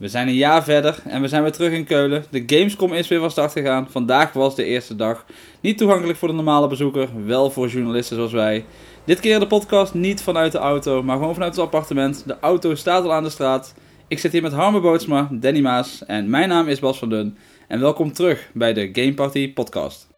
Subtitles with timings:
[0.00, 2.24] We zijn een jaar verder en we zijn weer terug in Keulen.
[2.30, 3.86] De Gamescom is weer van start gegaan.
[3.90, 5.24] Vandaag was de eerste dag.
[5.60, 8.64] Niet toegankelijk voor de normale bezoeker, wel voor journalisten zoals wij.
[9.04, 12.22] Dit keer de podcast niet vanuit de auto, maar gewoon vanuit het appartement.
[12.26, 13.74] De auto staat al aan de straat.
[14.08, 17.36] Ik zit hier met Harme Bootsma, Danny Maas en mijn naam is Bas van Dun.
[17.68, 20.09] En welkom terug bij de Game Party podcast.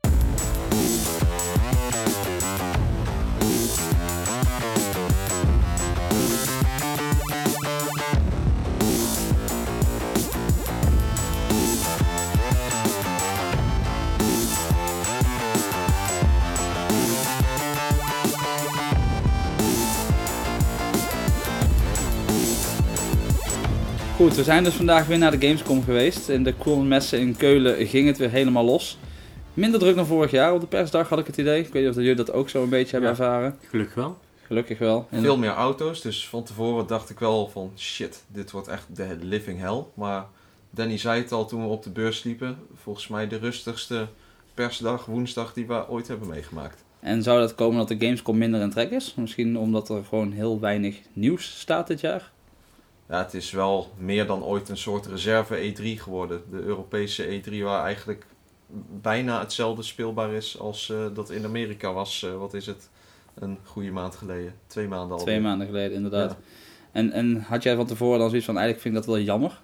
[24.32, 26.28] Goed, we zijn dus vandaag weer naar de Gamescom geweest.
[26.28, 26.54] In de
[26.84, 28.98] Messen in Keulen ging het weer helemaal los.
[29.54, 31.60] Minder druk dan vorig jaar op de persdag had ik het idee.
[31.60, 33.16] Ik weet niet of jullie dat ook zo een beetje hebben Ja.
[33.16, 33.58] ervaren.
[33.68, 34.18] Gelukkig wel.
[34.46, 35.06] Gelukkig wel.
[35.10, 38.86] En- Veel meer auto's, dus van tevoren dacht ik wel van shit, dit wordt echt
[38.96, 39.84] de living hell.
[39.94, 40.26] Maar
[40.70, 44.06] Danny zei het al toen we op de beurs liepen, volgens mij de rustigste
[44.54, 46.84] persdag, woensdag die we ooit hebben meegemaakt.
[47.00, 49.14] En zou dat komen dat de Gamescom minder in trek is?
[49.16, 52.30] Misschien omdat er gewoon heel weinig nieuws staat dit jaar?
[53.08, 56.42] Ja, het is wel meer dan ooit een soort reserve E3 geworden.
[56.50, 58.26] De Europese E3 waar eigenlijk
[59.00, 62.90] bijna hetzelfde speelbaar is als eh, dat in Amerika was, eh, wat is het,
[63.34, 64.54] een goede maand geleden.
[64.66, 65.22] Twee maanden al.
[65.22, 66.30] Twee maanden geleden, inderdaad.
[66.30, 66.36] Ja.
[66.92, 69.60] En, en had jij van tevoren dan zoiets van, eigenlijk vind ik dat wel jammer?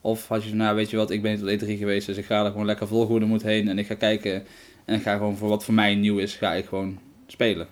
[0.00, 2.06] Of had je van, nou weet je wat, ik ben niet op de E3 geweest,
[2.06, 3.68] dus ik ga er gewoon lekker volgoede moet heen.
[3.68, 4.44] En ik ga kijken
[4.84, 7.66] en ik ga gewoon voor wat voor mij nieuw is, ga ik gewoon spelen.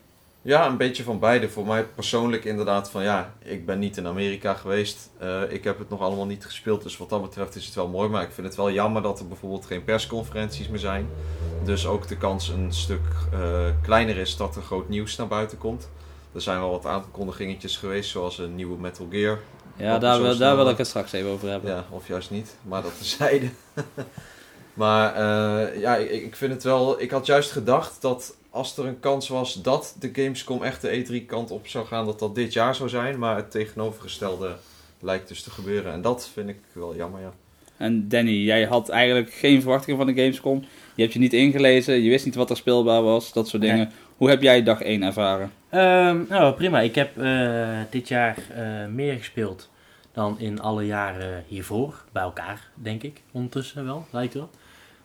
[0.45, 1.49] Ja, een beetje van beide.
[1.49, 5.11] Voor mij persoonlijk inderdaad van ja, ik ben niet in Amerika geweest.
[5.19, 6.83] Eh, ik heb het nog allemaal niet gespeeld.
[6.83, 8.09] Dus wat dat betreft is het wel mooi.
[8.09, 11.09] Maar ik vind het wel jammer dat er bijvoorbeeld geen persconferenties meer zijn.
[11.65, 13.01] Dus ook de kans een stuk
[13.33, 15.89] eh, kleiner is dat er groot nieuws naar buiten komt.
[16.35, 19.39] Er zijn wel wat aankondigingetjes geweest, zoals een nieuwe Metal Gear.
[19.77, 21.71] Ja, daar, wil- daar wil ik het straks even over hebben.
[21.71, 22.57] Ja, of juist niet.
[22.63, 23.49] Maar dat terzijde.
[24.75, 27.01] maar eh, ja, ik, ik vind het wel...
[27.01, 31.23] Ik had juist gedacht dat als er een kans was dat de Gamescom echt de
[31.23, 33.19] E3 kant op zou gaan, dat dat dit jaar zou zijn.
[33.19, 34.57] Maar het tegenovergestelde
[35.01, 35.93] lijkt dus te gebeuren.
[35.93, 37.33] En dat vind ik wel jammer, ja.
[37.77, 40.65] En Danny, jij had eigenlijk geen verwachtingen van de Gamescom.
[40.95, 43.91] Je hebt je niet ingelezen, je wist niet wat er speelbaar was, dat soort dingen.
[44.17, 45.53] Hoe heb jij dag 1 ervaren?
[45.69, 46.81] Ehm, nou, prima.
[46.81, 49.71] Ik heb eh, dit jaar eh, meer gespeeld
[50.13, 52.05] dan in alle jaren hiervoor.
[52.13, 53.23] Bij elkaar, denk ik.
[53.33, 54.51] Ondertussen wel, lijkt wel.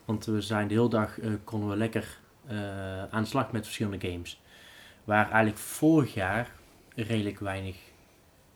[0.05, 2.19] Want we zijn de hele dag, eh, konden we lekker
[3.09, 4.41] aan de slag met verschillende games.
[5.03, 6.51] Waar eigenlijk vorig jaar
[6.95, 7.77] redelijk weinig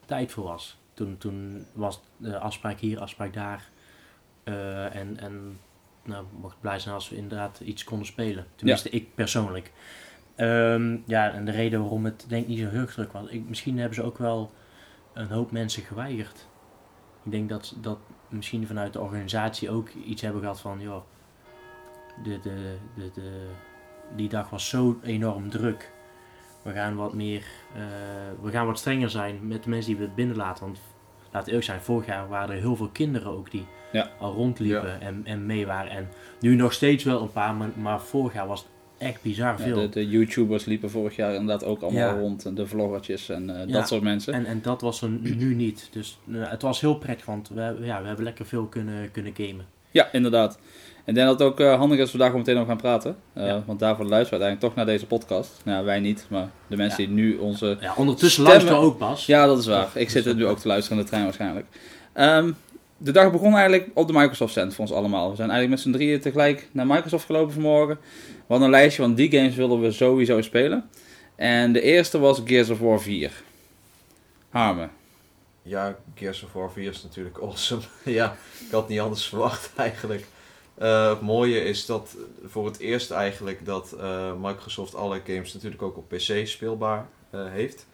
[0.06, 0.78] tijd voor was.
[0.94, 3.70] Toen, toen was de afspraak hier, afspraak daar.
[4.44, 5.60] Eh, en en
[6.04, 8.46] nou, mocht blij zijn als we inderdaad iets konden spelen.
[8.56, 9.72] Tenminste, ik persoonlijk.
[10.36, 13.28] Ehm, ja, en de reden waarom het denk ik niet zo heel druk was.
[13.28, 14.52] Ik, misschien hebben ze ook wel
[15.14, 16.48] een hoop mensen geweigerd.
[17.24, 17.98] Ik denk dat, dat
[18.30, 21.04] misschien vanuit de organisatie ook iets hebben gehad van, joh,
[22.24, 23.50] de, de, de, de,
[24.16, 25.92] die dag was zo enorm druk.
[26.62, 27.44] We gaan wat meer,
[27.76, 27.82] eh,
[28.42, 30.64] we gaan wat strenger zijn met de mensen die we binnenlaten.
[30.66, 30.80] Want
[31.32, 34.10] laat eerlijk zijn, vorig jaar waren er heel veel kinderen ook die Ja.
[34.20, 35.92] al rondliepen en, en mee waren.
[35.92, 36.08] En
[36.40, 39.58] nu nog steeds wel een paar, maar, maar vorig jaar was het echt bizar Ja,
[39.58, 39.76] veel.
[39.76, 42.46] de, de YouTubers liepen vorig jaar inderdaad ook allemaal rond.
[42.46, 44.34] en De vloggertjes en eh, dat soort mensen.
[44.34, 45.88] En, en dat was er nu niet.
[45.92, 49.34] Dus eh, het was heel prettig, want we, ja, we hebben lekker veel kunnen, kunnen
[49.36, 49.66] gamen.
[49.92, 50.60] Ja, inderdaad.
[51.06, 52.82] Ik denk dat het ook eh, handig is als we daar gewoon meteen over gaan
[52.82, 53.16] praten.
[53.34, 53.64] Eh, Ja.
[53.66, 55.62] Want daarvoor luisteren we uiteindelijk toch naar deze podcast.
[55.64, 57.08] Nou, wij niet, maar de mensen Ja.
[57.10, 57.78] die nu onze...
[57.82, 59.26] Ja, ondertussen Stemmen- luisteren we ook pas.
[59.26, 59.90] Ja, dat is waar.
[59.94, 61.66] Ja, Ik zit er nu ook te luisteren in de trein waarschijnlijk.
[62.14, 62.52] Ehm,
[62.98, 65.30] de dag begon eigenlijk op de Microsoft Stand voor ons allemaal.
[65.30, 67.98] We zijn eigenlijk met z'n drieën tegelijk naar Microsoft gelopen vanmorgen.
[68.26, 70.90] We hadden een lijstje van die games wilden we sowieso spelen.
[71.36, 73.32] En de eerste was Gears of War 4.
[74.50, 74.88] Harme.
[75.62, 77.82] Ja, Gears of War 4 is natuurlijk awesome.
[78.06, 80.26] ja, ik had niet anders verwacht eigenlijk.
[80.76, 85.82] Eh, het mooie is dat voor het eerst eigenlijk dat eh, Microsoft alle games natuurlijk
[85.82, 87.86] ook op PC speelbaar eh, heeft.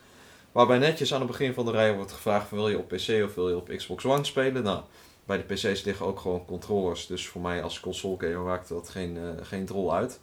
[0.52, 3.36] Waarbij netjes aan het begin van de rij wordt gevraagd wil je op PC of
[3.36, 4.64] wil je op Xbox One spelen?
[4.64, 4.84] Nou,
[5.26, 7.08] bij de PC's liggen ook gewoon controllers.
[7.08, 10.20] Dus voor mij als console gamer maakte dat geen, geen drol uit.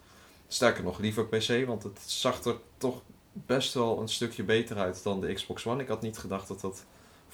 [0.48, 3.02] Sterker nog liever PC, want het zag er toch
[3.32, 5.82] best wel een stukje beter uit dan de Xbox One.
[5.82, 6.84] Ik had niet gedacht dat dat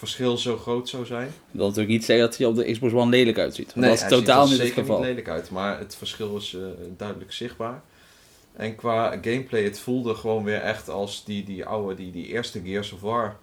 [0.08, 1.26] verschil zo groot zou zijn.
[1.26, 3.74] Dat wil natuurlijk niet zeggen dat hij op de Xbox One lelijk uitziet.
[3.74, 4.98] Want dat is totaal er niet het geval.
[4.98, 6.62] niet lelijk uit, maar het verschil is eh,
[6.96, 7.82] duidelijk zichtbaar.
[8.52, 12.60] En qua gameplay, het voelde gewoon weer echt als die, die oude, die, die eerste
[12.64, 13.36] Gears of War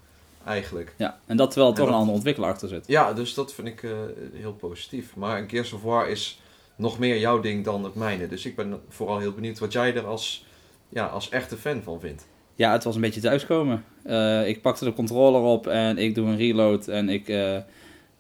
[0.46, 0.94] eigenlijk.
[0.98, 2.88] Ja, en dat terwijl er toch een andere ontwikkelaar achter zit.
[2.88, 3.92] Ja, dus dat vind ik eh,
[4.34, 5.16] heel positief.
[5.16, 6.42] Maar Gears of War is
[6.76, 8.28] nog meer jouw ding dan het mijne.
[8.28, 10.46] Dus ik ben vooral heel benieuwd wat jij er als,
[10.90, 12.28] ja, als echte fan van vindt.
[12.60, 13.84] Ja, het was een beetje thuiskomen.
[14.04, 17.58] Eh, ik pakte de controller op en ik doe een reload en ik, eh,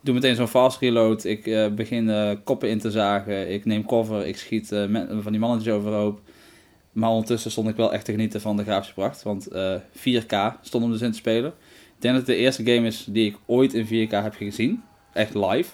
[0.01, 1.23] doe meteen zo'n fast reload.
[1.23, 3.51] Ik eh, begin koppen in te zagen.
[3.51, 4.27] Ik neem cover.
[4.27, 4.67] Ik schiet
[5.21, 6.21] van die mannetjes overhoop.
[6.91, 9.23] Maar ondertussen stond ik wel echt te genieten van de grafische pracht.
[9.23, 11.53] Want eh, 4K stond om dus in te spelen.
[11.95, 14.83] Ik denk dat het de eerste game is die ik ooit in 4K heb gezien.
[15.13, 15.71] Echt live.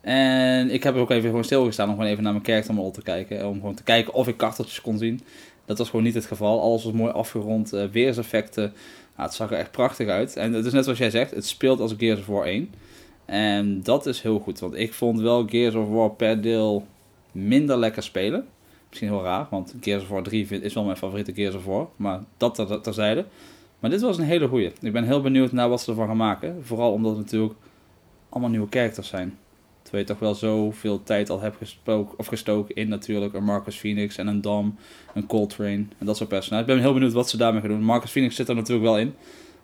[0.00, 3.02] En ik heb ook even gewoon stilgestaan om gewoon even naar mijn character model te
[3.02, 3.48] kijken.
[3.48, 5.20] Om gewoon te kijken of ik karteltjes kon zien.
[5.72, 6.60] Dat was gewoon niet het geval.
[6.60, 7.72] Alles was mooi afgerond.
[7.72, 8.62] eh, weerseffecten.
[9.16, 10.36] Nou, het zag er echt prachtig uit.
[10.36, 11.30] En het is net zoals jij zegt.
[11.30, 12.70] Het speelt als Gears of War 1.
[13.24, 14.58] En dat is heel goed.
[14.60, 16.86] Want ik vond wel Gears of War per deel
[17.32, 18.46] minder lekker spelen.
[18.88, 19.46] Misschien heel raar.
[19.50, 21.88] Want Gears of War 3 vind- is wel mijn favoriete Gears of War.
[21.96, 23.24] Maar dat ter- terzijde.
[23.78, 24.72] Maar dit was een hele goeie.
[24.80, 26.56] Ik ben heel benieuwd naar wat ze ervan gaan maken.
[26.64, 27.54] Vooral omdat het natuurlijk
[28.28, 29.38] allemaal nieuwe characters zijn.
[29.92, 33.76] Terwijl je toch wel zoveel tijd al hebt gesproken, of gestoken in natuurlijk een Marcus
[33.76, 34.78] Phoenix en een Dom,
[35.14, 36.68] een Coltrane en dat soort personages.
[36.68, 37.82] Ik ben heel benieuwd wat ze daarmee gaan doen.
[37.82, 39.14] Marcus Phoenix zit er natuurlijk wel in.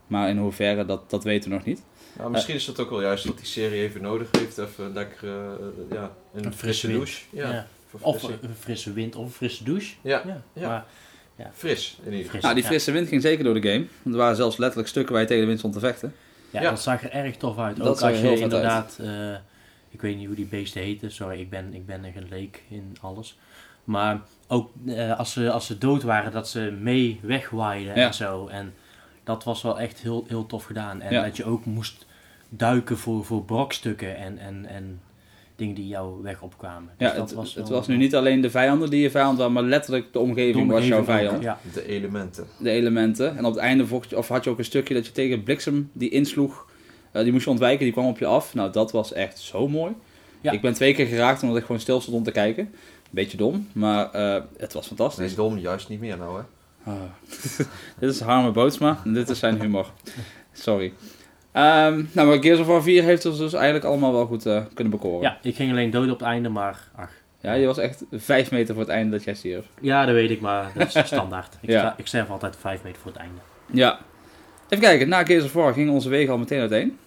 [0.06, 1.82] Maar in hoeverre, dat, dat weten we nog niet.
[2.18, 4.58] Nou, misschien is het ook wel juist dat die serie even nodig heeft.
[4.58, 5.34] Even lekker, eh,
[5.90, 7.22] ja, een, Een frisse douche.
[7.30, 7.66] Ja, Ja.
[8.00, 9.94] Of een frisse wind of een frisse douche.
[10.02, 10.68] ja, Ja, Ja.
[10.68, 12.40] maar fris in ieder geval.
[12.40, 12.68] Nou, die ja.
[12.68, 13.86] frisse wind ging zeker door de game.
[14.02, 16.14] Want er waren zelfs letterlijk stukken waar je tegen de wind stond te vechten.
[16.50, 16.70] Ja, Ja.
[16.70, 17.76] dat zag er erg tof uit.
[17.76, 19.34] Dat Ook als je inderdaad, eh,
[19.90, 22.62] ik weet niet hoe die beesten heten, sorry, ik ben, ik ben er geen leek
[22.68, 23.38] in alles.
[23.84, 28.06] Maar ook eh, als, ze, als ze dood waren, dat ze mee wegwaaiden Ja.
[28.06, 28.46] en zo.
[28.46, 28.74] En
[29.24, 31.00] dat was wel echt heel, heel tof gedaan.
[31.00, 31.22] En Ja.
[31.24, 32.06] dat je ook moest
[32.48, 35.00] duiken voor, voor brokstukken en, en, en
[35.56, 36.90] dingen die jouw weg opkwamen.
[36.96, 39.38] Dus Ja, dat het, was het was nu niet alleen de vijanden die je vijand
[39.38, 41.42] waren, maar letterlijk de omgeving, de was jouw vijand.
[41.42, 42.46] Ja, De elementen.
[42.58, 43.36] De elementen.
[43.36, 45.42] En op het einde vocht je, of had je ook een stukje dat je tegen
[45.42, 46.66] bliksem die insloeg.
[47.12, 48.54] Eh, die moest je ontwijken, die kwam op je af.
[48.54, 49.92] Nou, dat was echt zo mooi.
[50.40, 50.52] Ja.
[50.52, 52.74] Ik ben twee keer geraakt omdat ik gewoon stil stond om te kijken.
[53.10, 55.26] Beetje dom, maar eh, het was fantastisch.
[55.26, 56.42] Nee, dom, juist niet meer nou hè.
[56.90, 56.96] Ah.
[58.00, 59.86] dit is Harme Bootsma en dit is zijn humor.
[60.52, 60.92] Sorry.
[61.52, 64.62] Ehm, nou, maar Gears of War 4 heeft ons dus eigenlijk allemaal wel goed eh,
[64.74, 65.20] kunnen bekoren.
[65.22, 67.10] ja, ik ging alleen dood op het einde, maar ach.
[67.40, 69.66] ja, je was echt vijf meter voor het einde dat jij stierf.
[69.80, 71.56] Ja, dat weet ik, maar dat is standaard.
[71.60, 71.78] Ik, Ja.
[71.78, 73.38] sta- ik sterf altijd vijf meter voor het einde.
[73.72, 73.98] Ja.
[74.68, 76.98] Even kijken, na Gears of War gingen onze wegen al meteen uiteen.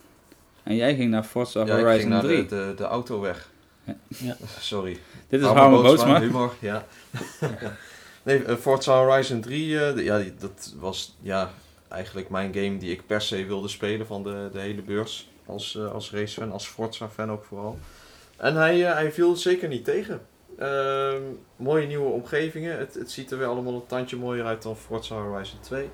[0.63, 2.45] En jij ging naar Forza Ja, ik ging Horizon naar 3.
[2.45, 3.49] de, de, de auto weg.
[3.83, 3.95] Ja.
[4.07, 4.35] Ja.
[4.59, 4.97] Sorry.
[5.29, 6.19] Dit is Bootsma.
[6.19, 6.85] Humor, ja.
[8.23, 11.51] nee, eh, Forza Horizon 3, eh, de- ja, die- dat was ja,
[11.87, 15.29] eigenlijk mijn game die ik per se wilde spelen van de, de hele beurs.
[15.45, 17.77] Als, eh als racefan, als Forza-fan ook vooral.
[18.37, 20.21] En hij, hij viel zeker niet tegen.
[20.57, 21.21] Ehm,
[21.55, 22.77] mooie nieuwe omgevingen.
[22.77, 25.89] Het, het ziet er weer allemaal een tandje mooier uit dan Forza Horizon 2.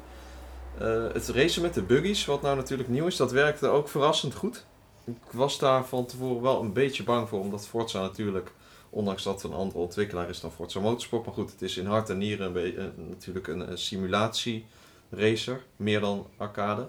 [0.79, 4.33] Eh, het racen met de buggies, wat nou natuurlijk nieuw is, dat werkte ook verrassend
[4.33, 4.65] goed.
[5.05, 8.51] Ik was daar van tevoren wel een beetje bang voor, omdat Forza natuurlijk,
[8.89, 11.85] ondanks dat het een andere ontwikkelaar is dan Forza Motorsport, maar goed, het is in
[11.85, 16.87] hart en nieren een natuurlijk een, een simulatie-racer, meer dan arcade.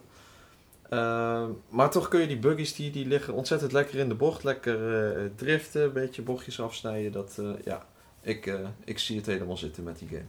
[0.89, 4.45] Eh, maar toch kun je die buggies, die, die liggen ontzettend lekker in de bocht,
[4.45, 7.13] lekker eh, driften, een beetje bochtjes afsnijden.
[7.13, 7.87] Dat, ja,
[8.21, 10.27] ik, ik zie het helemaal zitten met die game.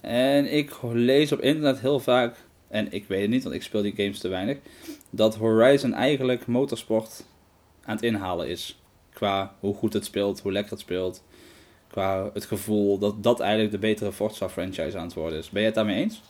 [0.00, 2.36] En ik lees op internet heel vaak,
[2.74, 4.58] en ik weet het niet, want ik speel die games te weinig,
[5.10, 7.24] dat Horizon eigenlijk motorsport
[7.84, 8.82] aan het inhalen is.
[9.12, 11.22] Qua hoe goed het speelt, hoe lekker het speelt.
[11.90, 15.50] Qua het gevoel dat dat eigenlijk de betere Forza franchise aan het worden is.
[15.50, 16.22] Ben je het daarmee eens?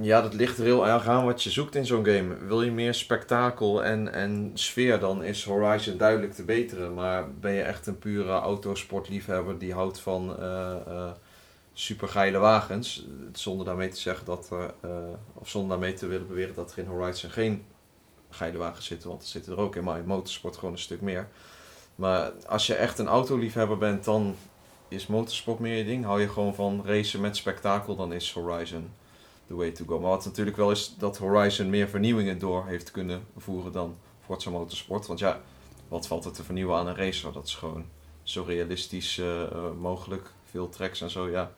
[0.00, 2.36] Ja, dat ligt er heel erg aan wat je zoekt in zo'n game.
[2.46, 6.94] Wil je meer spektakel en, en sfeer, dan is Horizon duidelijk te beteren.
[6.94, 11.10] Maar ben je echt een pure autosportliefhebber die houdt van eh eh
[11.74, 14.48] supergeile wagens, zonder daarmee te zeggen dat
[14.80, 14.90] eh,
[15.34, 17.64] of zonder daarmee te willen beweren dat er in Horizon geen
[18.30, 21.00] geile wagens zitten, want er zitten er ook in, maar in motorsport gewoon een stuk
[21.00, 21.28] meer.
[21.94, 24.36] Maar als je echt een autoliefhebber bent, dan
[24.88, 26.04] is motorsport meer je ding.
[26.04, 28.90] Hou je gewoon van racen met spektakel, dan is Horizon
[29.46, 30.00] the way to go.
[30.00, 34.50] Maar wat natuurlijk wel is dat Horizon meer vernieuwingen door heeft kunnen voeren dan Forza
[34.50, 35.06] Motorsport.
[35.06, 35.40] Want ja,
[35.88, 37.32] wat valt er te vernieuwen aan een racer?
[37.32, 37.84] Dat is gewoon
[38.22, 40.30] zo realistisch eh, eh, mogelijk.
[40.50, 41.52] Veel tracks en zo, ja.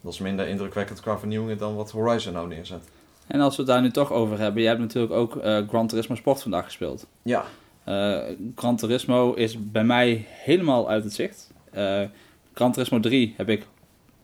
[0.00, 2.88] Dat is minder indrukwekkend qua vernieuwingen dan wat Horizon nou neerzet.
[3.26, 5.86] En als we het daar nu toch over hebben, jij hebt natuurlijk ook eh Gran
[5.86, 7.06] Turismo Sport vandaag gespeeld.
[7.22, 7.44] Ja,
[7.84, 8.18] Eh
[8.54, 11.52] Gran Turismo is bij mij helemaal uit het zicht.
[11.70, 12.02] Eh
[12.54, 13.66] Gran Turismo 3 heb ik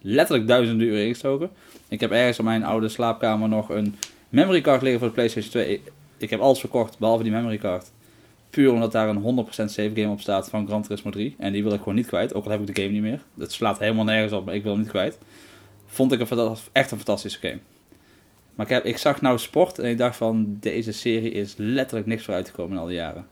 [0.01, 1.51] letterlijk duizenden uren ingestoken.
[1.89, 3.95] Ik heb ergens in mijn oude slaapkamer nog een
[4.29, 5.69] memory card liggen voor de PlayStation 2.
[5.73, 7.91] Ik, ik heb alles verkocht, behalve die memory card.
[8.51, 11.35] Puur omdat daar een 100% save game op staat van Gran Turismo 3.
[11.39, 13.23] En die wil ik gewoon niet kwijt, ook al heb ik de game niet meer.
[13.35, 15.19] Dat slaat helemaal nergens op, maar ik wil hem niet kwijt.
[15.95, 17.59] Vond ik een, echt een fantastische game.
[18.55, 22.07] Maar ik, heb, ik zag nou sport en ik dacht van, deze serie is letterlijk
[22.07, 23.29] niks voor uitgekomen in al die jaren.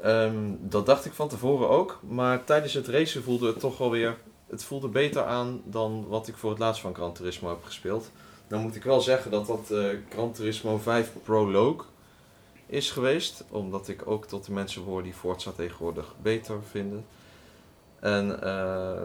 [0.00, 2.00] Ehm, dat dacht ik van tevoren ook.
[2.08, 4.16] Maar tijdens het racen voelde het toch wel weer...
[4.46, 8.10] Het voelde beter aan dan wat ik voor het laatst van Gran Turismo heb gespeeld.
[8.48, 11.86] Dan moet ik wel zeggen dat dat eh, Gran Turismo 5 Prologue...
[12.66, 13.44] is geweest.
[13.50, 17.04] Omdat ik ook tot de mensen hoor die Forza tegenwoordig beter vinden.
[18.00, 19.02] En eh,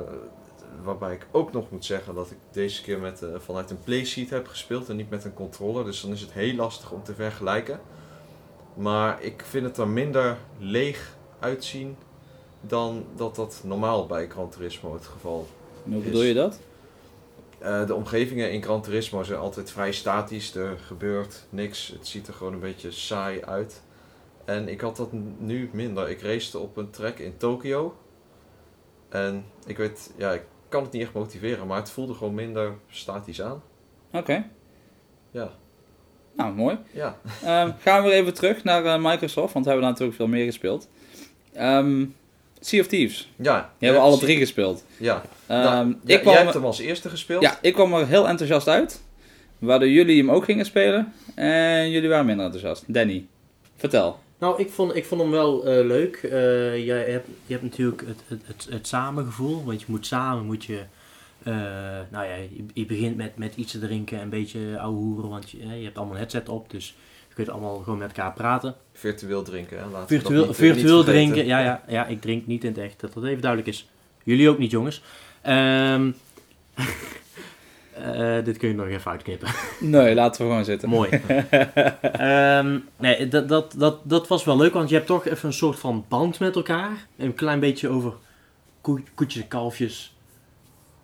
[0.83, 4.29] waarbij ik ook nog moet zeggen dat ik deze keer met, eh, vanuit een playseat
[4.29, 5.85] heb gespeeld en niet met een controller.
[5.85, 7.79] Dus dan is het heel lastig om te vergelijken.
[8.73, 11.95] Maar ik vind het er minder leeg uitzien
[12.61, 15.47] dan dat dat normaal bij Gran Turismo het geval
[15.85, 16.59] En hoe bedoel je dat?
[17.59, 20.55] eh, de omgevingen in Gran Turismo zijn altijd vrij statisch.
[20.55, 21.87] Er gebeurt niks.
[21.87, 23.81] Het ziet er gewoon een beetje saai uit.
[24.45, 26.09] En ik had dat nu minder.
[26.09, 27.95] Ik racete op een track in Tokio.
[29.09, 32.73] En ik weet, ja, ik kan het niet echt motiveren, maar het voelde gewoon minder
[32.89, 33.61] statisch aan.
[34.13, 34.45] Oké.
[35.31, 35.49] Ja,
[36.35, 36.77] Nou, mooi.
[36.91, 37.17] ja.
[37.43, 40.27] Ehm, gaan we weer even terug naar eh, Microsoft, want we hebben daar natuurlijk veel
[40.27, 40.87] meer gespeeld.
[41.53, 42.05] Ehm
[42.61, 43.31] sea of Thieves.
[43.35, 44.83] Ja, Die hebben we alle drie gespeeld.
[44.97, 47.41] Ja, Ehm, nou, ik, kwam, jij hebt hem als eerste gespeeld.
[47.41, 49.01] ja, ik kwam er heel enthousiast uit.
[49.59, 51.13] Waardoor jullie hem ook gingen spelen.
[51.35, 52.93] En jullie waren minder enthousiast.
[52.93, 53.25] Danny,
[53.75, 54.19] vertel.
[54.39, 56.15] Nou, ik vond, ik vond hem wel eh, leuk.
[56.15, 59.63] Eh, je, hebt, je hebt natuurlijk het, het, het, het samengevoel.
[59.65, 60.79] Want je moet samen, moet je...
[61.43, 61.53] eh,
[62.09, 65.29] nou ja, je, je begint met, met iets te drinken en een beetje ouwe hoeren.
[65.29, 66.69] Want je, je hebt allemaal een headset op.
[66.69, 66.95] Dus
[67.29, 68.75] je kunt allemaal gewoon met elkaar praten.
[68.93, 69.83] Virtueel drinken, hè.
[69.83, 71.45] Laten we dat Virtueel, niet, virtueel drinken.
[71.45, 72.99] Ja, ja, ja, ik drink niet in het echt.
[72.99, 73.89] Dat dat even duidelijk is.
[74.23, 75.01] Jullie ook niet, jongens.
[75.41, 76.11] Ehm,
[78.37, 79.47] eh, dit kun je nog even uitknippen.
[79.79, 80.89] Nee, laten we gewoon zitten.
[80.89, 81.09] Mooi.
[82.01, 85.53] Ehm, nee, dat, dat, dat, dat was wel leuk, want je hebt toch even een
[85.53, 86.91] soort van band met elkaar.
[87.17, 88.13] Een klein beetje over
[88.81, 90.15] koe- koetjes en kalfjes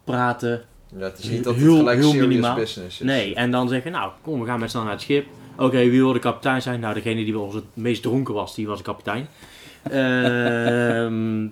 [0.04, 0.64] praten.
[0.98, 2.56] Ja, het is niet dat het Heel- gelijk heel serious minimaal.
[2.56, 3.06] business is.
[3.06, 5.26] Nee, en dan zeggen, nou, kom, we gaan met z'n allen naar het schip.
[5.58, 6.80] Oké, wie wil de kapitein zijn?
[6.80, 9.28] Nou, degene die bij ons het meest dronken was, die was de kapitein.
[9.92, 11.48] Ehm,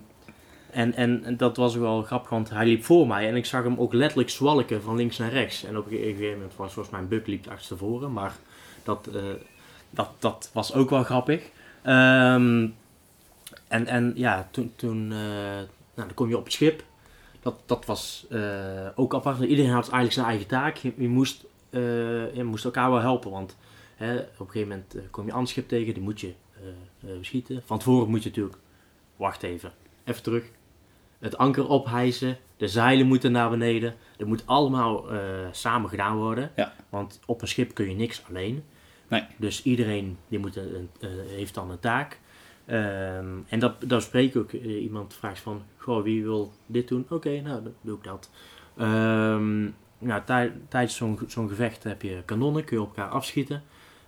[0.73, 3.79] en, en, dat was wel grappig, want hij liep voor mij en ik zag hem
[3.79, 5.63] ook letterlijk zwalken van links naar rechts.
[5.63, 8.35] En op een gegeven moment was volgens mij buk liep achterstevoren, maar
[8.83, 9.23] dat, eh,
[9.89, 11.49] dat, dat was ook wel grappig.
[11.81, 12.67] Ehm,
[13.67, 16.83] en, en ja, toen, toen eh, nou, dan kom je op het schip.
[17.41, 19.39] Dat, dat was eh, ook apart.
[19.39, 20.75] Iedereen had eigenlijk zijn eigen taak.
[20.75, 21.45] Je, moest,
[22.33, 23.57] je moest elkaar wel helpen, want
[23.95, 26.33] hè, op een gegeven moment kom je ander schip tegen, die moet je
[26.99, 27.61] beschieten.
[27.65, 28.57] Van tevoren moet je natuurlijk,
[29.15, 29.71] wacht even,
[30.03, 30.43] even terug,
[31.23, 33.95] het anker ophijzen, de zeilen moeten naar beneden.
[34.17, 35.19] Dat moet allemaal eh,
[35.51, 36.73] samen gedaan worden, Ja.
[36.89, 38.63] want op een schip kun je niks alleen.
[39.07, 39.23] Nee.
[39.37, 42.19] Dus iedereen die moet een, een- eh, heeft dan een taak.
[42.65, 47.05] Ehm, en dat, spreek ik ook eh, iemand vraagt van, goh, wie wil dit doen?
[47.09, 48.29] Oké, nou, dan doe ik dat.
[48.77, 49.61] Ehm,
[49.97, 53.63] nou, tij- tijdens zo'n zo'n gevecht heb je kanonnen, kun je op elkaar afschieten.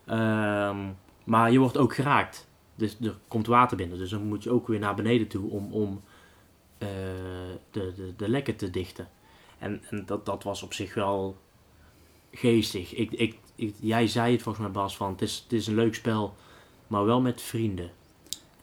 [0.06, 0.78] Ehm,
[1.24, 2.48] maar je wordt ook geraakt.
[2.76, 5.74] Dus er komt water binnen, dus dan moet je ook weer naar beneden toe om,
[5.74, 6.02] om
[6.78, 6.88] eh,
[7.72, 9.08] de, de, de lekken te dichten.
[9.60, 11.38] En, en dat, dat was op zich wel
[12.32, 12.94] geestig.
[12.94, 15.76] Ik, ik, ik, jij zei het volgens mij Bas, van het is, het is een
[15.76, 16.34] leuk spel,
[16.88, 17.92] maar wel met vrienden.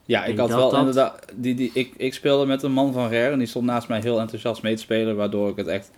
[0.05, 1.25] Ja, ik had dat wel dat- inderdaad.
[1.35, 4.01] Die, die, ik, ik speelde met een man van Rare en die stond naast mij
[4.01, 5.91] heel enthousiast mee te spelen, waardoor ik het echt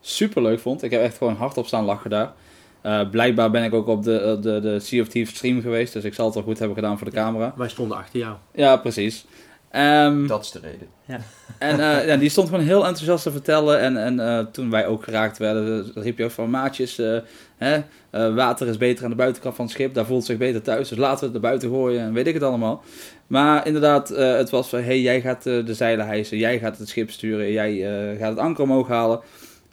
[0.00, 0.82] super leuk vond.
[0.82, 2.32] Ik heb echt gewoon hardop staan lachen daar.
[2.80, 5.92] Eh, blijkbaar ben ik ook op de, eh, de, de Sea of Thieves stream geweest,
[5.92, 7.54] dus ik zal het wel goed hebben gedaan voor de camera.
[7.56, 8.36] Wij stonden achter jou.
[8.54, 9.24] Ja, precies.
[9.72, 10.88] Ehm, Dat is de reden.
[11.58, 13.80] en eh, ja, die stond gewoon heel enthousiast te vertellen.
[13.80, 17.18] En, en eh, toen wij ook geraakt werden, eh, riep je ook van maatjes, eh,
[17.56, 19.94] hè, eh, water is beter aan de buitenkant van het schip.
[19.94, 20.88] Daar voelt het zich beter thuis.
[20.88, 22.82] Dus laten we het naar buiten gooien en weet ik het allemaal.
[23.26, 26.88] Maar inderdaad, eh, het was van, hey, jij gaat de zeilen hijsen, jij gaat het
[26.88, 27.72] schip sturen, jij
[28.12, 29.20] eh, gaat het anker omhoog halen.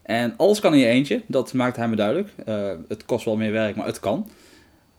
[0.04, 2.30] En alles kan in je eentje, dat maakt hij me duidelijk.
[2.46, 4.30] Eh, het kost wel meer werk, maar het kan.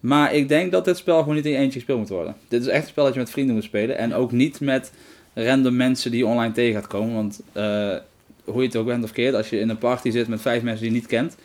[0.01, 2.37] Maar ik denk dat dit spel gewoon niet in je eentje gespeeld moet worden.
[2.49, 3.99] Dit is echt een spel dat je met vrienden moet spelen.
[3.99, 4.93] En ook niet met
[5.35, 7.15] random mensen die je online tegen gaat komen.
[7.15, 7.97] Want eh,
[8.45, 10.63] hoe je het ook bent of keert, als je in een party zit met vijf
[10.63, 11.37] mensen die je niet kent,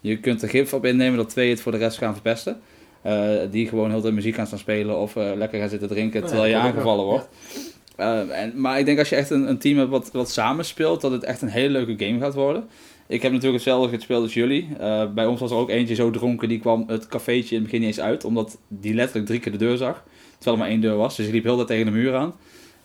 [0.00, 2.60] je kunt er gif op innemen dat twee het voor de rest gaan verpesten.
[3.02, 6.26] Eh, die gewoon heel de muziek gaan staan spelen of eh, lekker gaan zitten drinken
[6.26, 7.28] terwijl je aangevallen wordt.
[7.96, 11.00] En, maar ik denk als je echt een, een team hebt wat, wat samen speelt,
[11.00, 12.64] dat het echt een hele leuke game gaat worden.
[13.12, 14.68] Ik heb natuurlijk hetzelfde gespeeld als jullie.
[14.78, 17.70] Eh, bij ons was er ook eentje zo dronken, die kwam het cafeetje in het
[17.70, 20.04] begin niet eens uit, omdat die letterlijk drie keer de deur zag.
[20.32, 22.34] Terwijl er maar één deur was, dus die liep heel dat tegen de muur aan.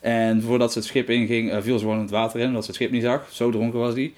[0.00, 2.62] En voordat ze het schip inging, eh, viel ze gewoon in het water in, omdat
[2.62, 3.28] ze het schip niet zag.
[3.32, 4.14] Zo dronken was die.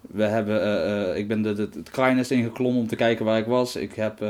[0.00, 3.46] We hebben, eh, ik ben de, de, het kleinest ingeklommen om te kijken waar ik
[3.46, 3.76] was.
[3.76, 4.24] Ik heb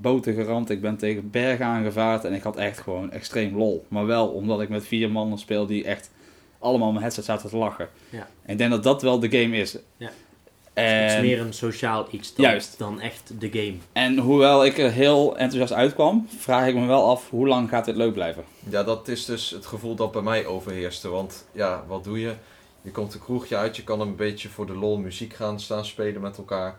[0.00, 3.84] boten geramd, ik ben tegen bergen aangevaard en ik had echt gewoon extreem lol.
[3.88, 6.10] Maar wel omdat ik met vier mannen speel die echt
[6.58, 7.88] allemaal mijn headset zaten te lachen.
[8.10, 8.28] Ja.
[8.42, 9.76] En ik denk dat dat wel de game is.
[9.96, 10.10] Ja.
[10.78, 12.78] En, Het is meer een sociaal iets dan, Juist.
[12.78, 13.74] dan echt de game.
[13.92, 17.84] en hoewel ik er heel enthousiast uitkwam, vraag ik me wel af hoe lang gaat
[17.84, 18.44] dit leuk blijven.
[18.68, 21.08] Ja, dat is dus het gevoel dat bij mij overheerste.
[21.08, 22.34] Want ja, wat doe je?
[22.82, 25.84] Je komt een kroegje uit, je kan een beetje voor de lol muziek gaan staan
[25.84, 26.78] spelen met elkaar.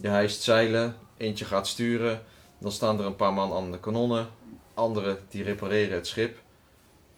[0.00, 2.22] Je hijst zeilen, eentje gaat sturen.
[2.58, 4.26] Dan staan er een paar man aan de kanonnen.
[4.74, 6.38] anderen die repareren het schip.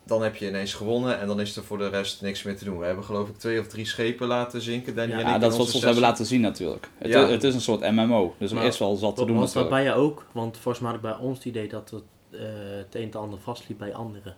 [0.08, 2.64] Dan heb je ineens gewonnen en dan is er voor de rest niks meer te
[2.64, 2.78] doen.
[2.78, 4.94] We hebben geloof ik twee of drie schepen laten zinken.
[4.94, 6.90] Danny Ja, en ik dat is wat ze ons hebben laten zien natuurlijk.
[6.98, 7.24] Het, Ja.
[7.24, 9.52] is, het is een soort MMO, dus er Maar is wel zat te doen Was
[9.52, 10.26] dat bij jou ook?
[10.32, 12.40] Want volgens mij had ik bij ons het idee dat het, eh,
[12.76, 14.36] het een en ander vastliep bij anderen.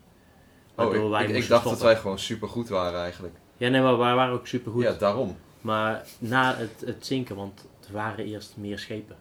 [0.76, 3.34] Oh, ik, wij ik, ik moesten dacht dat wij gewoon super goed waren eigenlijk.
[3.56, 4.82] Ja, nee, maar wij waren ook super goed.
[4.82, 5.36] Ja, daarom.
[5.60, 9.16] Maar na het, het zinken, want er waren eerst meer schepen.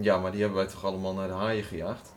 [0.00, 2.12] Ja, maar die hebben wij toch allemaal naar de haaien gejaagd.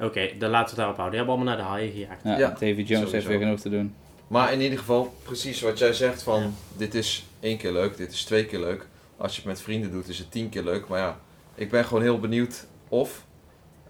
[0.00, 1.10] Oké, dan laten we het daarop houden.
[1.10, 2.20] Die hebben allemaal naar de haaien gejaagd.
[2.24, 3.94] Ja, Ja, Davy Jones heeft weer genoeg te doen.
[4.26, 6.48] Maar in ieder geval, precies wat jij zegt van, Ja.
[6.76, 8.86] dit is één keer leuk, dit is twee keer leuk.
[9.16, 10.88] Als je het met vrienden doet, is het tien keer leuk.
[10.88, 11.18] Maar ja,
[11.54, 13.24] ik ben gewoon heel benieuwd of,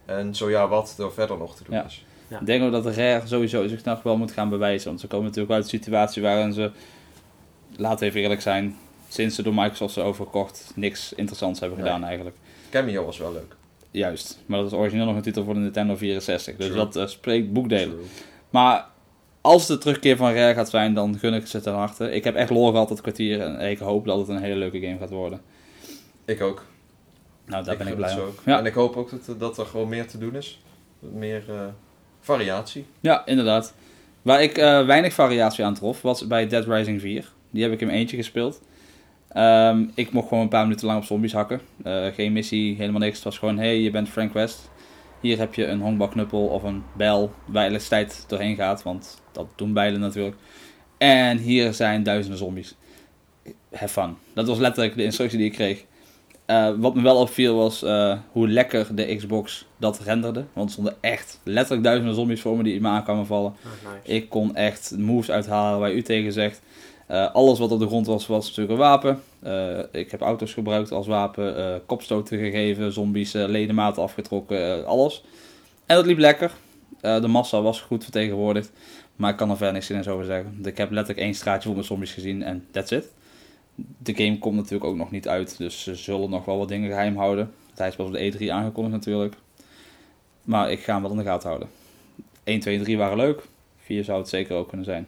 [0.05, 1.85] en zo ja, wat er verder nog te doen Ja.
[1.85, 2.05] is.
[2.29, 2.41] Ja.
[2.41, 4.89] Ik denk ook dat de Rare sowieso zich nog wel moet gaan bewijzen.
[4.89, 6.71] Want ze komen natuurlijk uit een situatie waarin ze,
[7.77, 8.77] laten we even eerlijk zijn,
[9.09, 11.87] sinds ze door Microsoft zijn overgekocht, niks interessants hebben Nee.
[11.87, 12.37] gedaan eigenlijk.
[12.71, 13.57] Cameo was wel leuk.
[13.91, 16.57] Juist, maar dat is origineel nog een titel voor de Nintendo 64.
[16.57, 16.79] Dus True.
[16.79, 17.99] dat eh, spreekt boekdelen.
[18.51, 18.87] Maar
[19.41, 22.11] als de terugkeer van Rare gaat zijn, dan gun ik ze ten harte.
[22.11, 24.81] Ik heb echt lol gehad dat kwartier en ik hoop dat het een hele leuke
[24.81, 25.41] game gaat worden.
[26.25, 26.65] Ik ook.
[27.47, 28.43] Nou, daar ben ik blij ook.
[28.45, 28.59] Ja.
[28.59, 30.61] En ik hoop ook dat, dat er gewoon meer te doen is.
[30.99, 31.67] Meer eh,
[32.21, 32.87] variatie.
[33.01, 33.75] Ja, inderdaad.
[34.23, 37.33] Waar ik eh, weinig variatie aan trof, was bij Dead Rising 4.
[37.51, 38.61] Die heb ik in mijn eentje gespeeld.
[39.33, 41.61] Ehm, ik mocht gewoon een paar minuten lang op zombies hakken.
[41.83, 43.15] Eh, geen missie, helemaal niks.
[43.15, 44.71] Het was gewoon, hey, je bent Frank West.
[45.21, 48.83] Hier heb je een honkbalknuppel of een bijl waar elektriciteit doorheen gaat.
[48.83, 50.37] Want dat doen bijlen natuurlijk.
[50.99, 52.75] En hier zijn duizenden zombies.
[53.73, 54.17] Have fun.
[54.35, 55.85] Dat was letterlijk de instructie die ik kreeg.
[56.47, 60.45] Eh, wat me wel opviel was eh, hoe lekker de Xbox dat renderde.
[60.53, 63.55] Want er stonden echt letterlijk duizenden zombies voor me die me aan kwamen vallen.
[63.65, 64.17] Ah, nice.
[64.17, 66.63] Ik kon echt moves uithalen waar u tegen zegt.
[67.11, 69.23] Eh, alles wat op de grond was, was natuurlijk een wapen.
[69.41, 75.25] Eh, ik heb auto's gebruikt als wapen, eh, kopstoten gegeven, zombies, ledematen afgetrokken, alles.
[75.87, 76.53] En dat liep lekker.
[77.01, 78.73] De massa was goed vertegenwoordigd.
[79.17, 80.59] Maar ik kan er verder niks in over zeggen.
[80.65, 83.09] Ik heb letterlijk één straatje vol met zombies gezien en that's it.
[83.75, 86.91] De game komt natuurlijk ook nog niet uit, dus ze zullen nog wel wat dingen
[86.91, 87.53] geheim houden.
[87.75, 89.35] Hij is pas op de E3 aangekondigd natuurlijk.
[90.43, 91.69] Maar ik ga hem wel in de gaten houden.
[92.45, 93.43] 1, 2 en 3 waren leuk.
[93.79, 95.07] 4 zou het zeker ook kunnen zijn.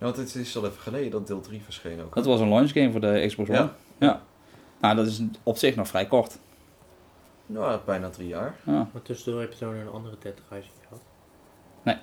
[0.00, 2.14] Ja, want het is al even geleden dat deel 3 verscheen ook.
[2.14, 3.58] Dat was een launch game voor de Xbox One.
[3.58, 3.74] Ja.
[3.98, 4.22] Ja.
[4.80, 6.38] Nou, dat is op zich nog vrij kort.
[7.46, 8.54] Nou, bijna drie jaar.
[8.66, 8.88] Ja.
[8.92, 11.02] Maar tussendoor heb je toen een andere Dead Rising gehad?
[11.82, 11.98] Nee.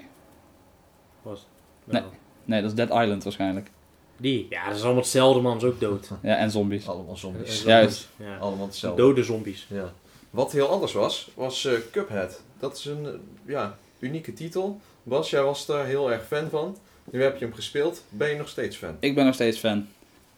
[1.22, 1.48] Was
[1.84, 2.02] Nee.
[2.02, 2.12] wel.
[2.46, 3.72] Nee, dat is Dead Island waarschijnlijk.
[4.18, 4.48] Die?
[4.50, 5.58] Ja, dat is allemaal hetzelfde, man.
[5.58, 6.10] is ook dood.
[6.22, 6.88] Ja, en zombies.
[6.88, 7.42] Allemaal zombies.
[7.42, 7.64] Eh, zombies.
[7.64, 8.10] Juist.
[8.16, 8.38] Ja.
[8.38, 9.02] Allemaal hetzelfde.
[9.02, 9.68] Dode zombies.
[9.70, 9.92] Ja.
[10.30, 12.42] Wat heel anders was, was eh, Cuphead.
[12.60, 14.80] Dat is een ja, unieke titel.
[15.04, 16.78] Bas, jij was daar heel erg fan van.
[17.12, 18.04] Nu heb je hem gespeeld.
[18.10, 18.98] Ben je nog steeds fan?
[19.00, 19.88] Ik ben nog steeds fan.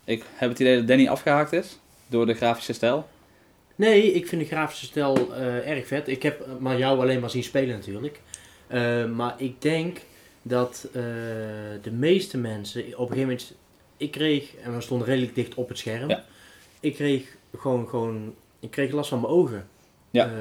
[0.04, 1.78] Ik heb het idee dat Danny afgehaakt is
[2.08, 3.08] door de grafische stijl.
[3.76, 6.08] Nee, ik vind de grafische stijl eh, erg vet.
[6.08, 8.22] Ik heb maar jou alleen maar zien spelen natuurlijk.
[8.68, 9.98] Eh, maar ik denk
[10.42, 11.02] dat eh,
[11.82, 13.54] de meeste mensen op een gegeven moment...
[13.98, 16.10] Ik kreeg, en we stonden redelijk dicht op het scherm.
[16.10, 16.26] Ja.
[16.80, 18.36] Ik kreeg gewoon, gewoon...
[18.60, 19.68] Ik kreeg last van mijn ogen.
[20.12, 20.32] Ja.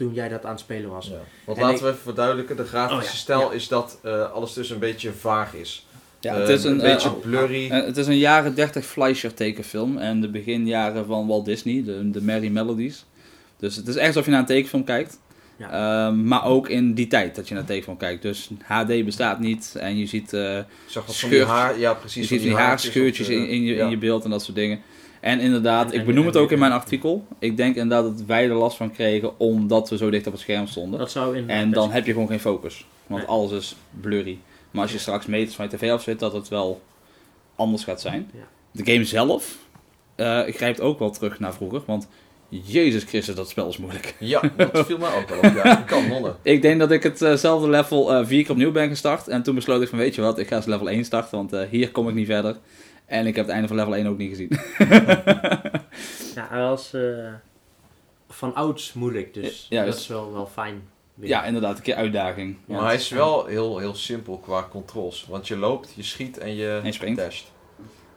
[0.00, 1.06] Toen jij dat aan het spelen was.
[1.06, 1.12] Ja.
[1.44, 2.56] Want En laten ik- we even verduidelijken.
[2.56, 3.52] De grafische Oh ja, stijl ja.
[3.52, 5.86] is dat eh, alles dus een beetje vaag is.
[6.20, 7.70] Ja, Eh, het is een, eh, beetje oh, blurry.
[7.70, 9.98] eh, het is een jaren 30 Fleischer tekenfilm.
[9.98, 13.04] En de beginjaren van Walt Disney, de, de Merry Melodies.
[13.58, 15.18] Dus het is echt alsof je naar een tekenfilm kijkt.
[15.56, 16.06] Ja.
[16.06, 18.22] Ehm, maar ook in die tijd dat je naar een tekenfilm kijkt.
[18.22, 19.74] Dus HD bestaat niet.
[19.78, 21.78] En je ziet eh, Ik zag wat van die haar.
[21.78, 22.28] Ja, Je precies.
[22.28, 23.84] ziet van die haartjes haarscheurtjes in, in, je, ja.
[23.84, 24.80] in je beeld en dat soort dingen.
[25.20, 27.26] En inderdaad, En- ik en- benoem en- het ook in mijn artikel.
[27.38, 30.40] Ik denk inderdaad dat wij er last van kregen omdat we zo dicht op het
[30.42, 30.98] scherm stonden.
[30.98, 32.86] Dat zou in En dan heb je gewoon geen focus.
[33.06, 33.30] Want Nee.
[33.30, 34.38] alles is blurry.
[34.70, 36.80] Maar als je straks meters van je tv af zit, dat het wel
[37.56, 38.30] anders gaat zijn.
[38.34, 38.40] Ja.
[38.82, 39.56] De game zelf
[40.14, 41.82] eh, grijpt ook wel terug naar vroeger.
[41.86, 42.08] Want
[42.48, 44.14] Jezus Christus, dat spel is moeilijk.
[44.18, 45.56] Ja, dat viel mij ook wel op.
[45.64, 46.36] Ja, kanonnen.
[46.42, 49.28] Ik denk dat ik hetzelfde level eh, vier keer opnieuw ben gestart.
[49.28, 51.36] En toen besloot ik van, weet je wat, ik ga eens level 1 starten.
[51.38, 52.56] Want eh, hier kom ik niet verder.
[53.10, 54.50] En ik heb het einde van level 1 ook niet gezien.
[56.34, 57.02] Ja, hij was eh,
[58.28, 60.82] van ouds moeilijk, dus Ja, dat is wel, wel fijn.
[61.14, 61.28] weer.
[61.28, 62.56] ja, inderdaad, een keer uitdaging.
[62.66, 62.84] Maar Ja.
[62.84, 65.26] hij is wel heel, heel simpel qua controls.
[65.28, 67.18] Want je loopt, je schiet en je, En je springt.
[67.18, 67.52] dasht.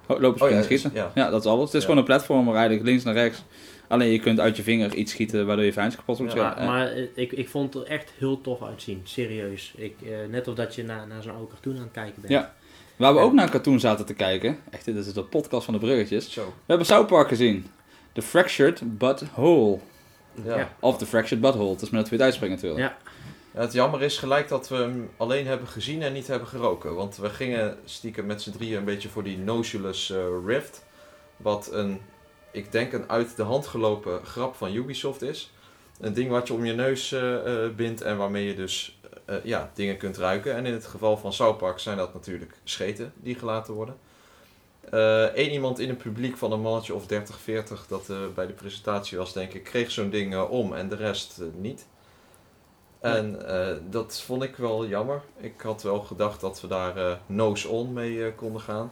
[0.08, 0.92] Oh, lopen, springen, ja, schieten.
[0.94, 1.12] ja.
[1.16, 1.64] Ja, dat is alles.
[1.66, 1.82] Het is Ja.
[1.86, 3.44] gewoon een platformer eigenlijk, links naar rechts.
[3.88, 6.66] Alleen je kunt uit je vinger iets schieten waardoor je vijand kapot moet Ja, schieten.
[6.66, 9.74] maar eh, ik, ik vond het er echt heel tof uitzien, serieus.
[9.78, 12.34] Ik, eh, net of dat je naar, naar zo'n oude cartoon aan het kijken bent.
[12.34, 12.54] Ja.
[12.96, 15.74] Waar we ook naar een cartoon zaten te kijken, echt, dit is de podcast van
[15.74, 16.32] de bruggetjes.
[16.32, 16.46] Zo.
[16.46, 17.66] We hebben South Park gezien.
[18.14, 19.80] The Fractured But Whole.
[20.44, 20.58] Ja.
[20.58, 20.74] Ja.
[20.80, 21.72] Of The Fractured But Whole.
[21.72, 22.80] Het is maar net hoe je het natuurlijk.
[22.80, 22.98] Ja.
[23.54, 26.96] Ja, Het jammer is gelijk dat we hem alleen hebben gezien en niet hebben geroken.
[26.96, 30.86] Want we gingen stiekem met z'n drieën een beetje voor die Nocilus eh, Rift.
[31.38, 32.00] Wat een,
[32.54, 35.52] ik denk een uit de hand gelopen grap van Ubisoft is.
[36.00, 39.36] Een ding wat je om je neus eh, eh, bindt en waarmee je dus eh,
[39.44, 40.56] ja, dingen kunt ruiken.
[40.56, 43.98] En in het geval van South Park zijn dat natuurlijk scheten die gelaten worden.
[45.36, 49.18] Eén iemand in het publiek van een mannetje of 30, 40 dat bij de presentatie
[49.18, 51.86] was, denk ik, kreeg zo'n ding om en de rest niet.
[53.00, 53.40] En
[53.90, 55.22] dat vond ik wel jammer.
[55.38, 58.92] Ik had wel gedacht dat we daar eh, nose on mee konden gaan.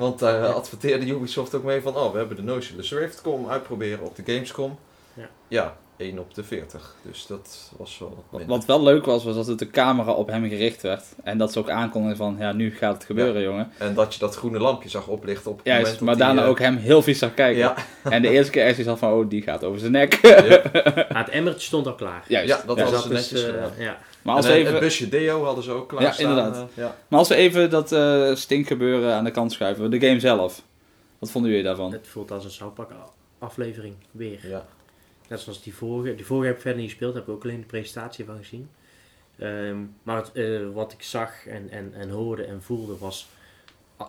[0.00, 3.48] Want daar eh, adverteerde Ubisoft ook mee van, oh, we hebben de Notionless Rift, kom
[3.48, 4.78] uitproberen op de Gamescom.
[5.14, 5.28] Ja.
[5.48, 6.94] ja 1 op de 40.
[7.02, 8.56] Dus dat was wel wat Wat, minder.
[8.56, 11.04] wat wel leuk was, was dat de camera op hem gericht werd.
[11.22, 13.70] En dat ze ook aankondigden van, ja, nu gaat het gebeuren, jongen.
[13.78, 16.42] En dat je dat groene lampje zag oplichten op het Juist, moment maar die, daarna
[16.42, 17.58] eh, ook hem heel vies zag kijken.
[17.60, 20.18] Ja, En de eerste keer echt zoiets had van, oh, die gaat over zijn nek.
[20.22, 20.62] ja,
[21.12, 22.24] Maar het emmertje stond al klaar.
[22.28, 22.48] Juist.
[22.48, 22.84] ja, dat Ja.
[22.90, 23.98] was Dus netjes ja.
[24.22, 26.56] Maar als, en, we eh, het even, busje Deo hadden ze ook klaar Ja, inderdaad.
[26.56, 26.96] eh, ja.
[27.08, 30.62] maar als we even dat eh stinkgebeuren aan de kant schuiven, de game zelf.
[31.18, 31.92] Wat vonden jullie daarvan?
[31.92, 34.48] Het voelt als een South Park a- aflevering weer.
[34.48, 34.66] Ja.
[35.28, 36.14] Net zoals die vorige.
[36.14, 38.68] Die vorige heb ik verder niet gespeeld, heb ik ook alleen de presentatie van gezien.
[39.38, 43.28] Ehm, maar het, eh, wat ik zag en, en, en hoorde en voelde was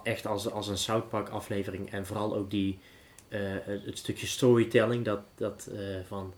[0.03, 1.91] echt als, als een South Park aflevering.
[1.91, 2.79] En vooral ook die,
[3.27, 5.05] eh, het, het stukje storytelling.
[5.05, 6.33] Dat, dat eh, van,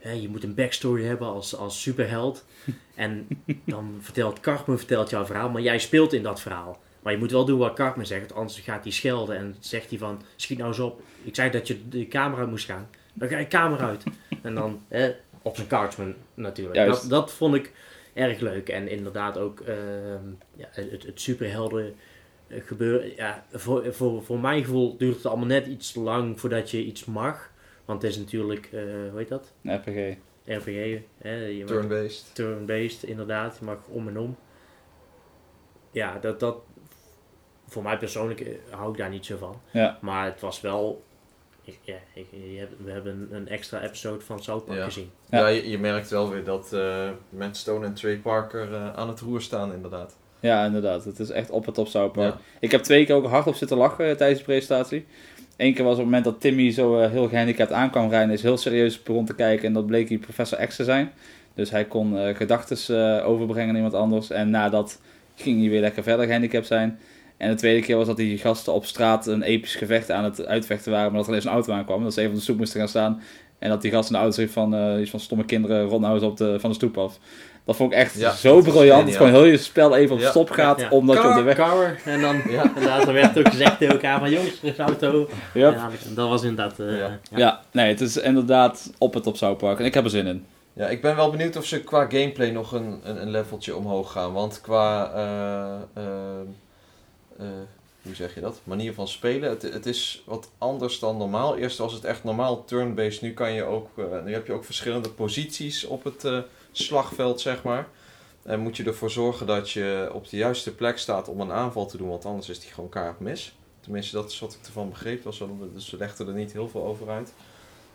[0.00, 2.44] hè, je moet een backstory hebben als, als superheld.
[2.94, 3.26] en
[3.64, 6.80] dan vertelt Cartman vertelt jouw verhaal, maar jij speelt in dat verhaal.
[7.02, 9.98] Maar je moet wel doen wat Cartman zegt, anders gaat hij schelden en zegt hij
[9.98, 11.02] van, schiet nou eens op.
[11.22, 12.88] Ik zei dat je de camera moest gaan.
[13.14, 14.04] Dan ga je camera uit.
[14.42, 16.76] En dan hè, op zijn Cartman natuurlijk.
[16.76, 17.00] Juist.
[17.00, 17.72] Dat, dat vond ik
[18.12, 18.68] erg leuk.
[18.68, 21.94] En inderdaad ook ehm, ja, het, het superhelden
[22.46, 23.16] eh, gebeuren.
[23.16, 27.04] Ja, voor, voor, voor mijn gevoel duurt het allemaal net iets lang voordat je iets
[27.04, 27.49] mag.
[27.90, 29.52] Want het is natuurlijk, eh, hoe heet dat?
[29.62, 30.16] RPG.
[30.44, 30.98] RPG.
[31.18, 31.34] Hè?
[31.34, 32.30] Je mag- Turn-based.
[32.34, 33.56] turn-based, inderdaad.
[33.58, 34.36] Je mag om en om.
[35.90, 36.56] Ja, dat, dat...
[37.68, 39.60] Voor mij persoonlijk eh, hou ik daar niet zo van.
[39.70, 39.98] Ja.
[40.00, 41.02] Maar het was wel...
[41.64, 44.84] ik- Ja, ik, je hebt- we hebben een extra episode van South Park Ja.
[44.84, 45.10] gezien.
[45.30, 45.38] Ja.
[45.38, 49.08] Ja, je, je merkt wel weer dat eh Matt Stone en Trey Parker eh, aan
[49.08, 50.16] het roer staan inderdaad.
[50.40, 51.04] Ja, inderdaad.
[51.04, 52.34] Het is echt op het top South Park.
[52.34, 52.40] Ja.
[52.60, 55.06] Ik heb twee keer ook hard op zitten lachen eh, tijdens de presentatie.
[55.60, 58.42] Eén keer was op het moment dat Timmy zo eh, heel gehandicapt aankwam rijden, is
[58.42, 61.10] heel serieus rond te kijken en dat bleek hij Professor X te zijn.
[61.54, 65.00] Dus hij kon eh gedachten overbrengen aan iemand anders en nadat
[65.34, 66.98] ging hij weer lekker verder gehandicapt zijn.
[67.36, 70.46] En de tweede keer was dat die gasten op straat een episch gevecht aan het
[70.46, 72.02] uitvechten waren, maar dat er ineens een auto aankwam.
[72.02, 73.20] Dat ze even op de stoep moesten gaan staan.
[73.58, 76.22] En dat die gast in de auto van, eh, iets van stomme kinderen, rond eens
[76.22, 77.18] op de, van de stoep af.
[77.64, 79.06] Dat vond ik echt Ja, zo briljant.
[79.06, 80.30] Dat gewoon heel je spel even op Ja.
[80.30, 80.88] stop gaat, Ja.
[80.90, 81.56] omdat je op de weg...
[81.56, 82.36] Car, en dan...
[82.50, 82.64] Ja.
[82.64, 84.30] Inderdaad, er werd ook gezegd tegen elkaar van...
[84.30, 85.28] Jongens, er is een auto.
[85.54, 85.72] Yep.
[85.74, 86.78] Ja, dat was inderdaad...
[86.80, 87.18] eh, Ja.
[87.30, 87.38] ja.
[87.38, 89.78] Ja, nee, het is inderdaad op het op South Park.
[89.78, 90.46] En ik heb er zin in.
[90.72, 94.12] Ja, ik ben wel benieuwd of ze qua gameplay nog een, een, een leveltje omhoog
[94.12, 94.32] gaan.
[94.32, 96.40] Want qua, eh, eh,
[97.38, 97.46] eh,
[98.02, 98.60] hoe zeg je dat?
[98.64, 99.48] Manier van spelen.
[99.50, 101.56] Het, het is wat anders dan normaal.
[101.56, 103.20] Eerst was het echt normaal turn-based.
[103.22, 103.88] Nu, kan je ook,
[104.24, 106.38] nu heb je ook verschillende posities op het eh,
[106.72, 107.88] slagveld, zeg maar.
[108.42, 111.86] En moet je ervoor zorgen dat je op de juiste plek staat om een aanval
[111.86, 112.08] te doen.
[112.08, 113.54] Want anders is die gewoon kaart mis.
[113.80, 115.24] Tenminste, dat is wat ik ervan begreep.
[115.24, 117.32] Was wel, dus ze legden er niet heel veel over uit.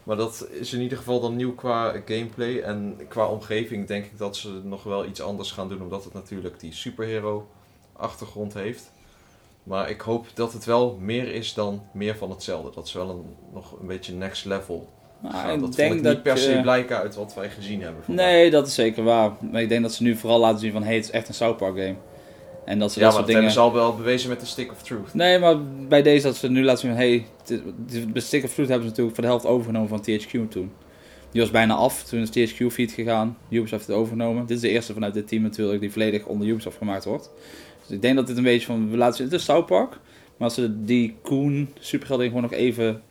[0.03, 2.59] Maar dat is in ieder geval dan nieuw qua gameplay.
[2.59, 5.81] En qua omgeving denk ik dat ze nog wel iets anders gaan doen.
[5.81, 7.47] Omdat het natuurlijk die superhero
[7.93, 8.91] achtergrond heeft.
[9.63, 12.71] Maar ik hoop dat het wel meer is dan meer van hetzelfde.
[12.71, 14.89] Dat is wel een, nog een beetje next level.
[15.31, 18.03] Nou, ik dat denk ik dat per se blijken uit wat wij gezien hebben.
[18.03, 18.25] vandaag.
[18.25, 19.31] Nee, dat is zeker waar.
[19.51, 20.83] Maar ik denk dat ze nu vooral laten zien van...
[20.83, 21.95] Hey, het is echt een South Park game.
[22.65, 23.33] En dat ze Ja, dat maar soort dat dingen...
[23.33, 25.13] hebben ze al wel bewezen met de Stick of Truth.
[25.13, 25.55] Nee, maar
[25.87, 26.99] bij deze dat ze nu laten zien van...
[26.99, 27.25] Hey,
[28.13, 30.71] de Stick of Fruit hebben ze natuurlijk voor de helft overgenomen van THQ toen.
[31.31, 32.03] Die was bijna af.
[32.03, 33.37] Toen is THQ feed gegaan.
[33.49, 34.45] Ubisoft heeft het overgenomen.
[34.45, 37.31] Dit is de eerste vanuit dit team natuurlijk die volledig onder Ubisoft gemaakt wordt.
[37.81, 38.89] Dus ik denk dat dit een beetje van...
[38.89, 39.89] We laten zien, het is South Park.
[40.37, 43.01] Maar als ze die Koen supergelding gewoon nog even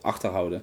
[0.00, 0.62] achterhouden.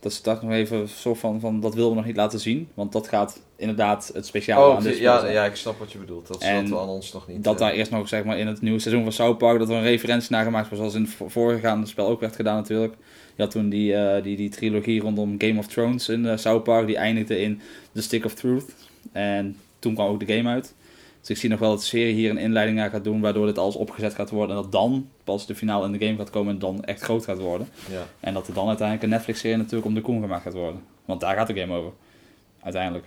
[0.00, 1.60] Dat ze nog even een soort van, van...
[1.60, 2.68] Dat willen we nog niet laten zien.
[2.74, 5.98] Want dat gaat inderdaad het speciale Oh, aan dit ja, ja, ik snap wat je
[5.98, 6.26] bedoelt.
[6.26, 7.44] Dat En aan ons nog niet.
[7.44, 9.68] Dat eh, daar eerst nog zeg maar, in het nieuwe seizoen van South Park dat
[9.68, 12.56] er een referentie naar gemaakt was, zoals in het vo- voorgaande spel ook werd gedaan
[12.56, 12.94] natuurlijk.
[13.36, 16.62] Je had toen die, eh, die, die trilogie rondom Game of Thrones in eh, South
[16.64, 17.60] Park, die eindigde in
[17.92, 18.64] The Stick of Truth.
[19.12, 20.74] En toen kwam ook de game uit.
[21.20, 23.46] Dus ik zie nog wel dat de serie hier een inleiding naar gaat doen, waardoor
[23.46, 24.56] dit alles opgezet gaat worden.
[24.56, 27.24] En dat dan pas de finale in de game gaat komen en dan echt groot
[27.24, 27.68] gaat worden.
[27.90, 28.02] Ja.
[28.20, 30.82] En dat er dan uiteindelijk een Netflix-serie natuurlijk om de Koen gemaakt gaat worden.
[31.04, 31.92] Want daar gaat de game over.
[32.62, 33.04] Uiteindelijk.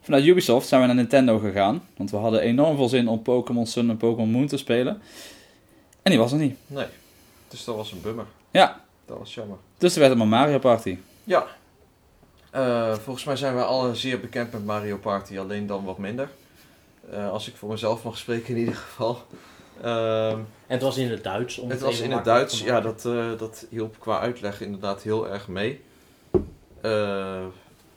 [0.00, 1.82] Vanuit Ubisoft zijn we naar Nintendo gegaan.
[1.96, 5.02] Want we hadden enorm veel zin om Pokémon Sun en Pokémon Moon te spelen.
[6.02, 6.56] En die was er niet.
[6.66, 6.86] Nee.
[7.48, 8.26] Dus dat was een bummer.
[8.50, 9.56] Ja, Dat was jammer.
[9.78, 10.98] dus er werd het maar Mario Party.
[11.24, 11.46] Ja.
[12.50, 16.30] Eh, volgens mij zijn we alle zeer bekend met Mario Party, alleen dan wat minder.
[17.10, 19.18] Eh, als ik voor mezelf mag spreken in ieder geval.
[19.82, 21.58] Ehm, En het was in het Duits.
[21.58, 25.02] Om het was even in het Duits, ja, dat, eh, dat hielp qua uitleg inderdaad
[25.02, 25.80] heel erg mee.
[26.80, 27.44] Eh,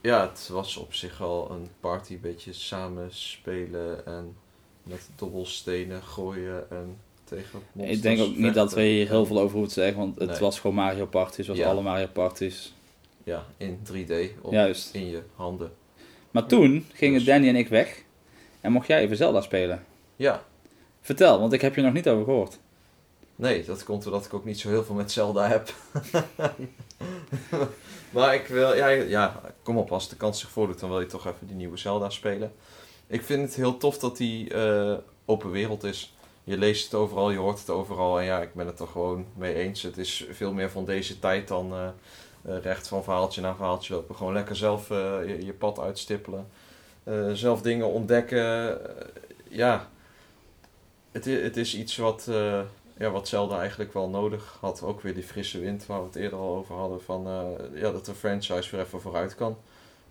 [0.02, 4.36] ja, het was op zich al een party, een beetje samen spelen en
[4.84, 9.40] met dobbelstenen gooien en tegen monsters Ik denk ook niet dat we hier heel veel
[9.40, 10.40] over hoeven te zeggen, want het Nee.
[10.40, 11.68] was gewoon Mario Party, zoals Ja.
[11.70, 12.74] alle Mario Parties.
[13.24, 14.94] Ja, in 3D, op, Juist.
[14.94, 15.72] in je handen.
[16.32, 18.04] Maar toen gingen Dus- Danny en ik weg
[18.66, 19.86] en mocht jij even Zelda spelen.
[20.16, 20.44] Ja,
[21.06, 22.60] Vertel, want ik heb je nog niet over gehoord.
[23.36, 25.74] nee, dat komt doordat ik ook niet zo heel veel met Zelda heb.
[28.16, 31.06] maar ik wil, ja, ja, kom op, als de kans zich voordoet, dan wil je
[31.06, 32.54] toch even die nieuwe Zelda spelen.
[33.08, 34.94] Ik vind het heel tof dat die eh,
[35.26, 36.16] open wereld is.
[36.44, 38.20] Je leest het overal, je hoort het overal.
[38.20, 39.82] En ja, ik ben het er gewoon mee eens.
[39.82, 41.88] Het is veel meer van deze tijd dan eh,
[42.42, 44.16] eh, recht van verhaaltje naar verhaaltje lopen.
[44.16, 46.48] Gewoon lekker zelf je, je pad uitstippelen.
[47.06, 48.40] Eh, zelf dingen ontdekken.
[48.40, 49.08] Eh,
[49.50, 49.90] ja,
[51.12, 52.62] het, het is iets wat, eh,
[52.98, 54.82] ja, wat Zelda eigenlijk wel nodig had.
[54.82, 57.02] Ook weer die frisse wind waar we het eerder al over hadden.
[57.02, 57.28] Van,
[57.74, 59.58] ja, dat de franchise weer even vooruit kan.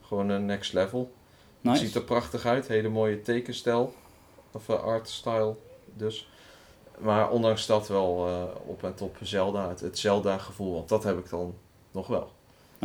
[0.02, 1.12] Gewoon een next level.
[1.60, 1.84] Het Nice.
[1.84, 3.94] ziet er prachtig uit, hele mooie tekenstijl.
[4.52, 5.54] Of art style
[5.84, 6.28] dus.
[6.98, 8.28] Maar ondanks dat wel
[8.66, 11.54] op en top Zelda, het, het Zelda gevoel, want dat heb ik dan
[11.90, 12.32] nog wel.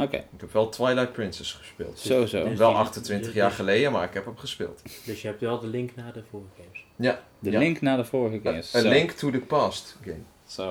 [0.01, 1.99] Oké, Ik heb wel Twilight Princess gespeeld.
[1.99, 2.49] zo zo.
[2.49, 4.81] Dus wel die- 28 dus- jaar geleden, maar ik heb hem gespeeld.
[5.05, 6.85] Dus je hebt wel de link naar de vorige games.
[6.95, 7.59] Ja, De ja.
[7.59, 8.75] link naar de vorige games.
[8.75, 8.89] A Zo.
[8.89, 10.17] Link to the Past game.
[10.47, 10.67] Zo,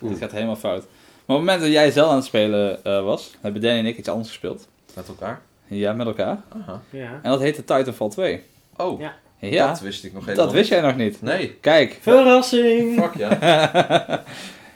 [0.00, 0.82] dit gaat helemaal fout.
[0.82, 3.86] Maar op het moment dat jij zelf aan het spelen eh, was, hebben Danny en
[3.86, 4.68] ik iets anders gespeeld.
[4.94, 5.40] Met elkaar.
[5.66, 6.40] Ja, met elkaar.
[6.62, 6.82] Aha.
[6.90, 7.20] Ja.
[7.22, 8.42] En dat heette Titanfall 2.
[8.76, 9.14] Oh, Ja.
[9.38, 11.10] Ja, dat wist ik nog helemaal dat wist jij nog niet.
[11.12, 11.22] niet.
[11.22, 11.98] Nee, Kijk.
[12.00, 13.00] Verrassing!
[13.00, 13.38] fuck ja.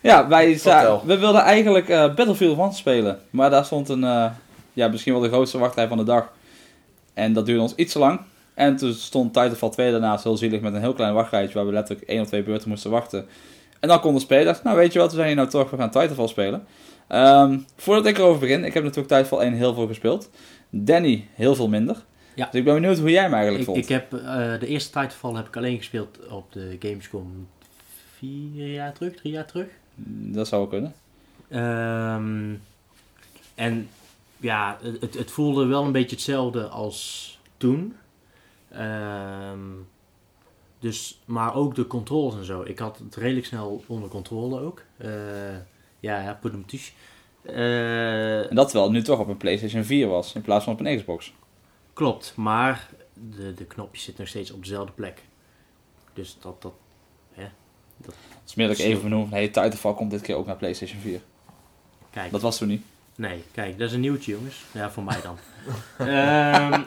[0.06, 3.18] ja, wij za- we wilden eigenlijk eh, Battlefield 1 spelen.
[3.30, 4.30] Maar daar stond een, eh,
[4.72, 6.32] ja, misschien wel de grootste wachtrij van de dag.
[7.14, 8.20] En dat duurde ons iets te lang.
[8.54, 11.72] En toen stond Titanfall 2 daarnaast heel zielig met een heel klein wachtrijtje waar we
[11.72, 13.26] letterlijk één of twee beurten moesten wachten.
[13.80, 14.44] En dan konden we spelen.
[14.44, 16.66] Dacht, nou weet je wat, we zijn hier nou toch, we gaan Titanfall spelen.
[17.08, 20.30] Ehm, voordat ik erover begin, ik heb natuurlijk Titanfall 1 heel veel gespeeld.
[20.70, 21.96] Danny heel veel minder.
[22.34, 22.44] Ja.
[22.50, 23.78] Dus ik ben benieuwd hoe jij hem eigenlijk Ik, vond.
[23.84, 27.48] ik heb eh, de eerste Titanfall heb ik alleen gespeeld op de Gamescom
[28.18, 29.66] vier jaar terug, drie jaar terug.
[30.04, 30.94] Dat zou wel kunnen.
[31.48, 32.54] Ehm,
[33.54, 33.88] en
[34.36, 37.96] ja, het, het- voelde wel een beetje hetzelfde als toen.
[38.68, 39.60] Ehm,
[40.78, 42.62] dus, maar ook de controles en zo.
[42.62, 44.82] Ik had het redelijk snel onder controle ook.
[44.96, 45.10] Eh,
[46.00, 46.94] ja, ja, put hem tussen.
[47.42, 50.80] Eh, En dat het nu toch op een PlayStation 4 was in plaats van op
[50.80, 51.32] een Xbox.
[51.92, 52.90] klopt, maar
[53.36, 55.22] de, de knopjes zitten nog steeds op dezelfde plek.
[56.12, 56.72] Dus dat, dat
[58.04, 58.14] Het
[58.46, 61.00] is meer dat ik even benoem van, hey, Titanfall komt dit keer ook naar PlayStation
[61.00, 61.20] 4.
[62.10, 62.30] kijk.
[62.30, 62.82] Dat was toen niet.
[63.14, 64.64] Nee, kijk, dat is een nieuwtje, jongens.
[64.72, 65.38] Ja, voor mij dan.
[66.08, 66.82] Ehm,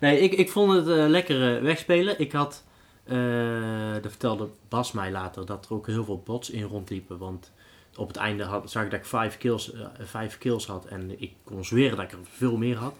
[0.00, 2.20] nee, ik, ik vond het eh, lekker eh, wegspelen.
[2.20, 2.64] Ik had,
[3.04, 7.18] eh dat vertelde Bas mij later, dat er ook heel veel bots in rondliepen.
[7.18, 7.52] Want
[7.96, 10.84] op het einde had, zag ik dat ik vijf kills, vijf kills had.
[10.84, 12.94] En ik kon zweren dat ik er veel meer had.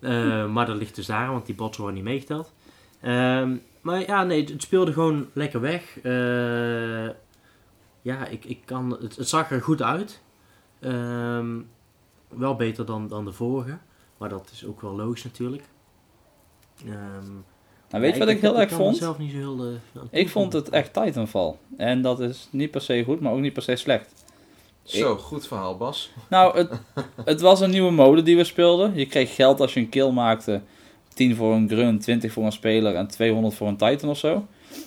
[0.54, 2.52] Maar dat ligt dus daar, want die bots worden niet meegeteld.
[3.00, 5.98] Ehm, maar ja, nee, het speelde gewoon lekker weg.
[6.02, 7.08] Eh,
[8.02, 10.20] ja, ik, ik kan, het, het zag er goed uit.
[10.80, 11.60] Ehm,
[12.28, 13.78] wel beter dan, dan de vorige.
[14.18, 15.62] Maar dat is ook wel logisch natuurlijk.
[16.86, 17.32] Ehm,
[17.90, 18.96] Nou, weet je ja, wat ik, heel erg vond?
[18.96, 19.64] zelf niet zo heel...
[19.94, 21.54] eh, Ik vond het echt Titanfall.
[21.76, 24.24] En dat is niet per se goed, maar ook niet per se slecht.
[24.82, 26.10] Zo, goed verhaal Bas.
[26.28, 26.70] Nou, het,
[27.24, 28.94] het was een nieuwe mode die we speelden.
[28.94, 30.62] Je kreeg geld als je een kill maakte.
[31.14, 34.46] 10 voor een grunt, 20 voor een speler en 200 voor een titan of zo.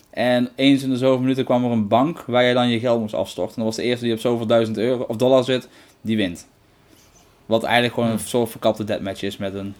[0.09, 2.99] En eens in de zoveel minuten kwam er een bank waar je dan je geld
[2.99, 3.55] moest afstorten.
[3.55, 5.67] En dat was de eerste die op zoveel duizend euro of dollar zit,
[6.01, 6.47] die wint.
[7.45, 9.73] Wat eigenlijk gewoon een soort verkapte deathmatch is met een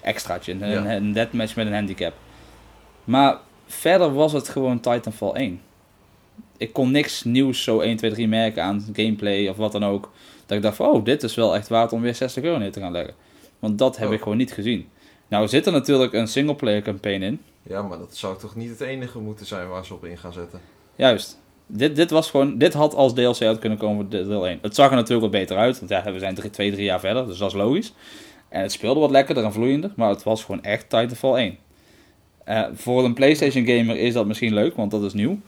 [0.00, 0.52] extraatje.
[0.52, 0.94] Een, Ja.
[0.96, 2.14] een deathmatch met een handicap.
[3.04, 3.36] Maar
[3.66, 5.60] verder was het gewoon Titanfall 1.
[6.56, 10.10] Ik kon niks nieuws zo 1, 2, 3 merken aan gameplay of wat dan ook.
[10.46, 12.72] Dat ik dacht van, oh, dit is wel echt waard om weer 60 euro neer
[12.72, 13.14] te gaan leggen.
[13.58, 14.14] Want dat heb Oh.
[14.14, 14.88] ik gewoon niet gezien.
[15.30, 17.40] Nou zit er natuurlijk een singleplayer campaign in.
[17.62, 20.32] Ja, maar dat zou toch niet het enige moeten zijn waar ze op in gaan
[20.32, 20.60] zetten.
[20.96, 21.38] Juist.
[21.66, 24.58] Dit, dit, was gewoon, dit had als DLC uit kunnen komen voor deel 1.
[24.62, 25.78] Het zag er natuurlijk wat beter uit.
[25.78, 27.26] Want ja, we zijn drie, twee, drie jaar verder.
[27.26, 27.92] Dus dat is logisch.
[28.48, 29.92] En het speelde wat lekkerder en vloeiender.
[29.96, 31.58] Maar het was gewoon echt Titanfall 1.
[32.44, 34.76] Eh, voor een PlayStation gamer is dat misschien leuk.
[34.76, 35.38] Want dat is nieuw.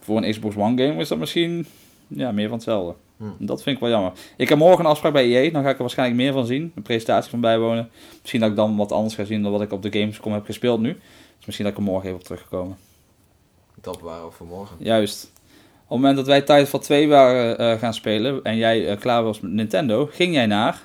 [0.00, 1.66] Voor een Xbox One gamer is dat misschien
[2.06, 2.94] ja, meer van hetzelfde.
[3.16, 3.24] Hm.
[3.38, 4.12] Dat vind ik wel jammer.
[4.36, 5.50] Ik heb morgen een afspraak bij EA.
[5.50, 6.72] Dan ga ik er waarschijnlijk meer van zien.
[6.74, 7.90] Een presentatie van bijwonen.
[8.20, 10.44] Misschien dat ik dan wat anders ga zien dan wat ik op de Gamescom heb
[10.44, 10.92] gespeeld nu.
[11.36, 12.76] Dus misschien dat ik er morgen even op teruggekomen.
[13.74, 14.76] Dat waren we vanmorgen.
[14.78, 15.30] Juist.
[15.88, 19.22] Op het moment dat wij Titanfall 2 waren eh, gaan spelen en jij eh, klaar
[19.22, 20.82] was met Nintendo, ging jij naar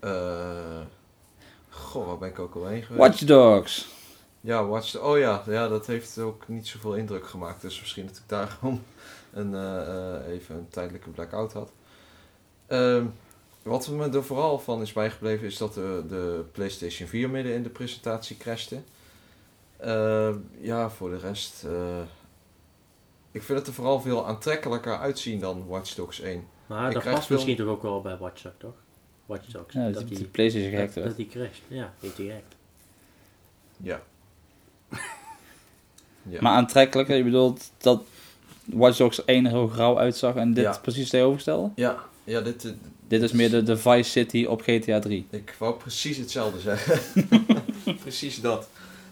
[0.00, 0.10] Eh
[1.90, 3.00] goh, waar ben ik ook al heen geweest?
[3.00, 3.88] Watch Dogs.
[4.40, 7.62] Ja, Watch Oh ja, ja, dat heeft ook niet zoveel indruk gemaakt.
[7.62, 8.82] Dus misschien dat ik daarom
[9.32, 9.80] een, eh,
[10.16, 11.72] eh, even een tijdelijke blackout had.
[12.66, 13.06] Ehm,
[13.62, 17.62] Wat me er vooral van is bijgebleven is dat de, de PlayStation 4 midden in
[17.62, 18.80] de presentatie crashte.
[19.76, 21.64] Eh, ja, voor de rest.
[21.64, 22.00] eh,
[23.30, 26.44] ik vind het er vooral veel aantrekkelijker uitzien dan Watch Dogs 1.
[26.66, 28.74] Maar Ik dat past veel- misschien toch ook wel bij Watch Dogs, toch?
[29.26, 29.74] Watch Dogs.
[29.74, 31.16] Ja, dat, dat die, die, PlayStation gehackt dat, werd.
[31.16, 31.62] dat die crasht.
[31.68, 32.54] Ja, heeft die gehackt.
[33.76, 34.02] Ja.
[36.22, 36.40] ja.
[36.40, 38.02] Maar aantrekkelijker, je bedoelt dat
[38.74, 40.78] Watch Dogs 1 er heel grauw uitzag en dit Ja.
[40.82, 41.70] precies tegenovergestelde?
[41.74, 42.70] ja, ja, dit, eh,
[43.08, 45.26] Dit is meer de, de Vice City op GTA 3.
[45.30, 47.00] Ik wou precies hetzelfde zeggen.
[48.02, 48.68] precies dat.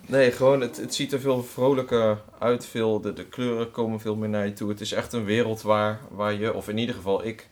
[0.06, 2.66] Nee, gewoon, het, het ziet er veel vrolijker uit.
[2.66, 4.68] Veel, de, de kleuren komen veel meer naar je toe.
[4.68, 7.48] Het is echt een wereld waar, waar je, of in ieder geval ik,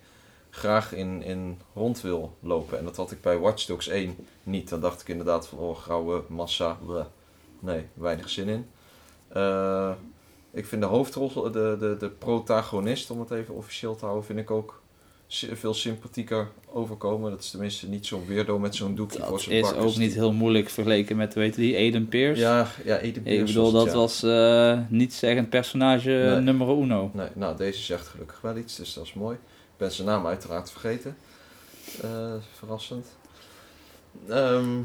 [0.50, 2.78] graag in, in rond wil lopen.
[2.78, 4.68] En dat had ik bij Watch Dogs 1 niet.
[4.68, 6.78] Dan dacht ik inderdaad van, oh, grauwe massa.
[6.86, 7.04] bleh.
[7.60, 8.66] Nee, weinig zin in.
[9.28, 9.90] Eh,
[10.56, 14.38] ik vind de hoofdrol, de, de, de protagonist, om het even officieel te houden, vind
[14.38, 14.82] ik ook
[15.28, 17.30] veel sympathieker overkomen.
[17.30, 19.96] Dat is tenminste niet zo'n weirdo met zo'n doekje voor Dat zijn is bakkers ook
[19.98, 22.40] niet heel moeilijk vergeleken met, weet je die, Aiden Pierce?
[22.40, 23.98] Ja, ja Eden Ik Pierce bedoel, was dat ja.
[23.98, 26.40] was eh niet zeggend personage Nee.
[26.40, 27.10] nummer uno.
[27.14, 29.34] Nee, nou, deze zegt gelukkig wel iets, dus dat is mooi.
[29.36, 31.16] Ik ben zijn naam uiteraard vergeten.
[32.02, 33.06] Eh, verrassend.
[34.28, 34.78] Ehm,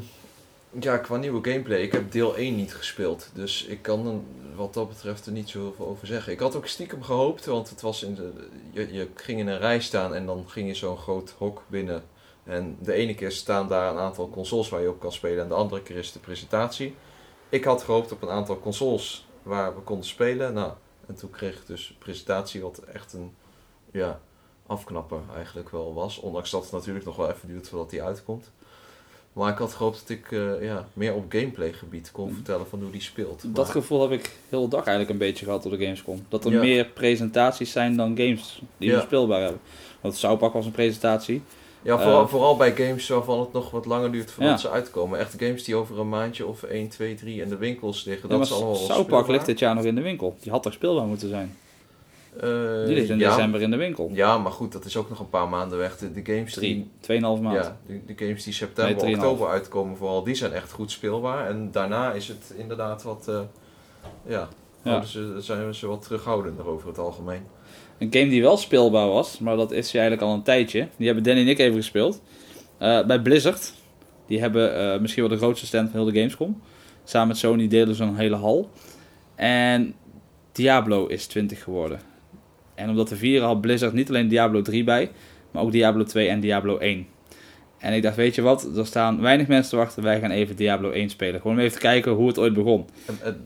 [0.80, 1.80] ja, qua nieuwe gameplay.
[1.80, 3.30] Ik heb deel 1 niet gespeeld.
[3.34, 6.32] Dus ik kan wat dat betreft er niet zoveel over zeggen.
[6.32, 8.32] Ik had ook stiekem gehoopt, want het was in de,
[8.70, 12.02] je, je ging in een rij staan en dan ging je zo'n groot hok binnen.
[12.44, 15.48] En de ene keer staan daar een aantal consoles waar je op kan spelen en
[15.48, 16.94] de andere keer is de presentatie.
[17.48, 20.54] Ik had gehoopt op een aantal consoles waar we konden spelen.
[20.54, 20.72] Nou,
[21.06, 23.34] en toen kreeg ik dus presentatie wat echt een
[23.90, 24.20] ja,
[24.66, 26.18] afknapper eigenlijk wel was.
[26.18, 28.50] Ondanks dat het natuurlijk nog wel even duurt voordat die uitkomt.
[29.32, 32.80] Maar ik had gehoopt dat ik eh, ja, meer op gameplay gebied kon vertellen van
[32.82, 33.42] hoe die speelt.
[33.46, 36.24] Dat gevoel heb ik heel dag eigenlijk een beetje gehad op de Gamescom.
[36.28, 36.60] Dat er Ja.
[36.60, 38.96] meer presentaties zijn dan games die Ja.
[38.96, 39.60] we speelbaar hebben.
[40.00, 41.42] Want South Park was een presentatie.
[41.82, 44.58] Ja, vooral, Eh, vooral bij games waarvan het nog wat langer duurt voordat Ja.
[44.58, 45.18] ze uitkomen.
[45.18, 48.28] Echt games die over een maandje of 1, 2, 3 in de winkels liggen.
[48.28, 49.30] Dat is allemaal speelbaar.
[49.30, 50.36] ligt dit jaar nog in de winkel.
[50.40, 51.56] Die had toch speelbaar moeten zijn.
[52.40, 54.10] Eh, Die ligt in ja, december in de winkel.
[54.12, 55.96] Ja, maar goed, dat is ook nog een paar maanden weg.
[55.98, 57.56] De, de games die Drie, tweeënhalf maand.
[57.56, 59.20] Ja, de, de games die september, Nee, 3,5.
[59.20, 61.48] oktober uitkomen vooral, die zijn echt goed speelbaar.
[61.48, 63.40] En daarna is het inderdaad wat, eh,
[64.26, 64.48] ja,
[64.82, 65.02] Ja.
[65.02, 67.42] ze, zijn ze wat terughoudender over het algemeen.
[67.98, 70.88] Een game die wel speelbaar was, maar dat is eigenlijk al een tijdje.
[70.96, 72.22] Die hebben Danny en ik even gespeeld.
[72.78, 73.72] Eh, bij Blizzard.
[74.26, 76.62] Die hebben eh, misschien wel de grootste stand van heel de Gamescom.
[77.04, 78.70] Samen met Sony delen ze een hele hal.
[79.34, 79.94] En
[80.52, 82.00] Diablo is 20 geworden.
[82.82, 85.10] En om dat te vieren had Blizzard niet alleen Diablo 3 bij,
[85.50, 87.06] maar ook Diablo 2 en Diablo 1.
[87.78, 90.56] En ik dacht, weet je wat, er staan weinig mensen te wachten, wij gaan even
[90.56, 91.40] Diablo 1 spelen.
[91.40, 92.86] Gewoon om even te kijken hoe het ooit begon.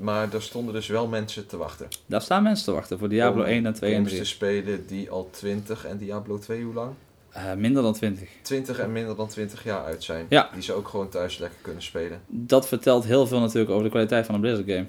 [0.01, 1.89] Maar er stonden dus wel mensen te wachten.
[2.07, 4.23] Daar staan mensen te wachten voor Diablo Om 1 en 2 en games 3.
[4.23, 6.93] te spelen die al 20 en Diablo 2 hoe lang?
[7.31, 8.29] Eh, minder dan 20.
[8.43, 10.27] 20 en minder dan 20 jaar uit zijn.
[10.29, 10.51] Ja.
[10.53, 12.21] Die ze ook gewoon thuis lekker kunnen spelen.
[12.27, 14.87] dat vertelt heel veel natuurlijk over de kwaliteit van een Blizzard game.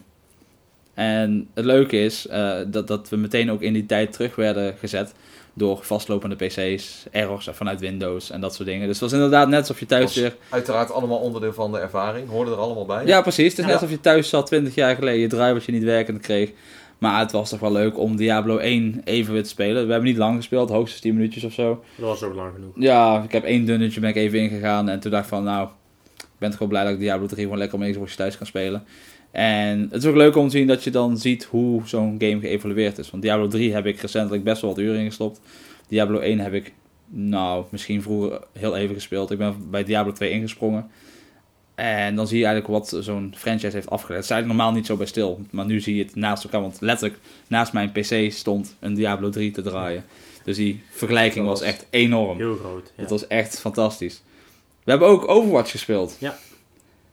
[0.98, 4.76] En het leuke is eh, dat, dat we meteen ook in die tijd terug werden
[4.80, 5.14] gezet
[5.54, 8.88] door vastlopende PC's, errors vanuit Windows en dat soort dingen.
[8.88, 10.36] Dus het was inderdaad net alsof je thuis Was weer.
[10.50, 12.30] Uiteraard allemaal onderdeel van de ervaring.
[12.30, 13.06] Hoorde er allemaal bij.
[13.06, 13.50] Ja, precies.
[13.50, 16.52] Het is net alsof je thuis zat 20 jaar geleden, je drivertje niet werkend kreeg.
[16.98, 19.86] Maar het was toch wel leuk om Diablo 1 even weer te spelen.
[19.86, 21.84] We hebben niet lang gespeeld, hoogstens 10 minuutjes of zo.
[21.96, 22.72] Dat was ook lang genoeg.
[22.76, 25.68] Ja, ik heb één dunnetje ben ik even ingegaan en toen dacht ik van nou,
[26.18, 28.38] ik ben toch wel blij dat ik Diablo 3 gewoon lekker op mijn Xbox thuis
[28.38, 28.84] kan spelen.
[29.32, 32.40] En het is ook leuk om te zien dat je dan ziet hoe zo'n game
[32.40, 33.10] geëvolueerd is.
[33.12, 35.40] Want Diablo 3 heb ik recentelijk best wel wat uren ingestopt.
[35.88, 36.74] Diablo 1 heb ik,
[37.10, 39.32] nou, misschien vroeger heel even gespeeld.
[39.32, 40.90] Ik ben bij Diablo 2 ingesprongen.
[41.76, 44.16] En dan zie je eigenlijk wat zo'n franchise heeft afgeleid.
[44.22, 45.42] Het is eigenlijk normaal niet zo bij stil.
[45.50, 46.62] Maar nu zie je het naast elkaar.
[46.62, 50.04] Want letterlijk naast mijn PC stond een Diablo 3 te draaien.
[50.44, 52.38] Dus die vergelijking was was- echt enorm.
[52.38, 52.92] Heel groot.
[52.96, 53.02] Ja.
[53.02, 54.22] Het was echt fantastisch.
[54.84, 56.16] We hebben ook Overwatch gespeeld.
[56.20, 56.38] Ja.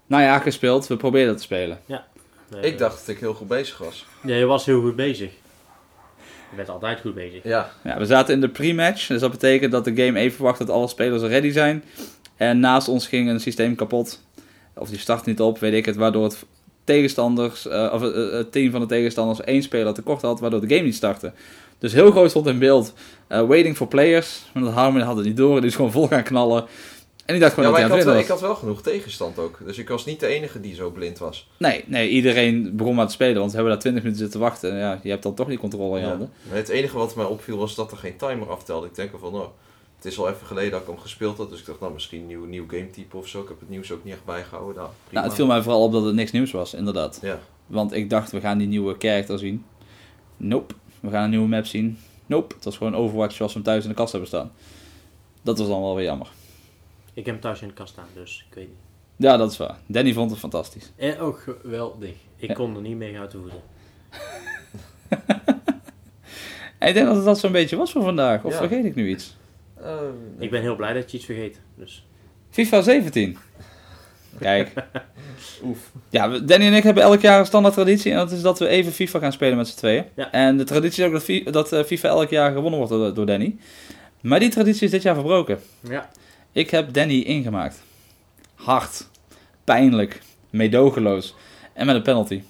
[0.07, 0.87] Nou ja, gespeeld.
[0.87, 1.81] We probeerden te spelen.
[1.87, 4.07] Nee, Ik dacht dat ik heel goed bezig was.
[4.23, 5.31] Ja, je was heel goed bezig.
[6.51, 7.43] Je bent altijd goed bezig.
[7.43, 9.07] Ja, Ja, we zaten in de pre-match.
[9.07, 11.85] Dus dat betekent dat de game even wacht dat alle spelers ready zijn.
[12.37, 14.23] En naast ons ging een systeem kapot.
[14.75, 15.97] Of die start niet op, weet ik het.
[15.97, 16.45] Waardoor het
[16.85, 20.41] tegenstanders, eh, of eh, het team van de tegenstanders één speler tekort had.
[20.41, 21.33] Waardoor de game niet startte.
[21.79, 22.93] Dus heel groot stond in beeld.
[23.27, 24.43] eh, waiting for players.
[24.53, 25.61] Maar dat Harmon had het niet door.
[25.61, 26.65] Die is gewoon vol gaan knallen.
[27.25, 28.41] En die dacht gewoon ja dat hij ik aan had, het wel, winnen ik had
[28.41, 29.59] wel genoeg tegenstand ook.
[29.65, 31.49] Dus ik was niet de enige die zo blind was.
[31.59, 34.71] Nee, nee, iedereen begon maar te spelen, want we hebben daar 20 minuten zitten wachten.
[34.73, 36.09] En ja, je hebt dan toch die controle in je Ja.
[36.09, 36.33] handen.
[36.49, 38.87] Maar Het enige wat mij opviel was dat er geen timer aftelde.
[38.87, 39.49] Ik denk van, nou,
[39.97, 41.51] het is al even geleden dat ik hem gespeeld had.
[41.51, 43.41] Dus ik dacht, nou, misschien een nieuw, nieuw gametype of zo.
[43.41, 44.75] Ik heb het nieuws ook niet echt bijgehouden.
[44.75, 45.13] Nou, prima.
[45.21, 47.19] Nou, het viel mij vooral op dat het niks nieuws was, inderdaad.
[47.23, 49.65] Ja, Want ik dacht, we gaan die nieuwe character zien.
[50.37, 50.75] Nope.
[51.01, 51.99] We gaan een nieuwe map zien.
[52.27, 52.55] Nope.
[52.55, 54.53] Het was gewoon Overwatch zoals we hem thuis in de kast hebben staan.
[55.43, 56.29] Dat was dan wel weer jammer.
[57.15, 58.77] Ik heb hem thuis in de kast staan, dus ik weet niet.
[59.17, 59.77] Ja, dat is waar.
[59.87, 60.93] Danny vond het fantastisch.
[60.97, 62.15] En ook geweldig.
[62.37, 62.55] Ik Ja.
[62.55, 63.61] kon er niet mee uit te voeden.
[66.79, 68.45] En ik denk dat het dat zo'n beetje was voor vandaag.
[68.45, 68.59] Of Ja.
[68.59, 69.37] vergeet ik nu iets?
[69.83, 69.97] Eh,
[70.39, 71.61] Ik ben heel blij dat je iets vergeet.
[71.75, 72.07] Dus.
[72.51, 73.37] FIFA 17.
[74.41, 74.73] Kijk.
[75.65, 75.91] Oef.
[76.11, 78.11] Ja, Danny en ik hebben elk jaar een standaard traditie.
[78.13, 80.05] En dat is dat we even FIFA gaan spelen met z'n tweeën.
[80.15, 80.31] Ja.
[80.33, 83.57] En de traditie is ook dat, eh, FIFA elk jaar gewonnen wordt door, door Danny.
[84.21, 85.59] Maar die traditie is dit jaar verbroken.
[85.81, 86.09] Ja.
[86.55, 87.83] Ik heb Danny ingemaakt.
[88.55, 89.09] Hard.
[89.65, 90.21] Pijnlijk.
[90.51, 91.35] Meedogenloos.
[91.73, 92.43] En met een penalty.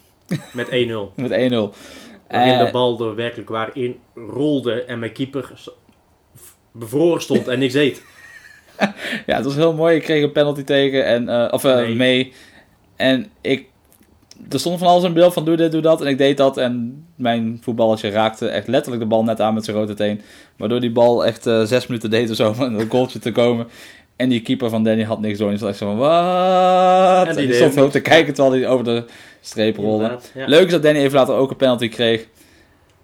[0.53, 0.71] Met 1-0.
[1.15, 1.35] Met 1-0.
[1.35, 1.73] Waarin
[2.29, 5.53] Eh, de bal er werkelijk waar in rolde en mijn keeper
[6.73, 8.03] bevroren stond en niks deed.
[9.27, 9.97] Ja, het was heel mooi.
[9.97, 11.05] Ik kreeg een penalty tegen.
[11.05, 11.95] En, eh, of Nee.
[11.95, 12.33] mee.
[12.97, 13.67] En ik...
[14.51, 16.01] Er stond van alles in beeld van doe dit, doe dat.
[16.01, 16.57] En ik deed dat.
[16.57, 20.21] En mijn voetballetje raakte echt letterlijk de bal net aan met zijn grote teen.
[20.57, 23.67] Waardoor die bal echt eh, zes minuten deed of zo om een goaltje te komen.
[24.17, 25.47] En die keeper van Danny had niks door.
[25.47, 27.27] En die zat echt zo van, wat?
[27.27, 29.05] En En die stond ook te kijken terwijl hij over de
[29.41, 30.19] streep rolde.
[30.35, 30.47] Ja.
[30.47, 32.27] Leuk is dat Danny even later ook een penalty kreeg.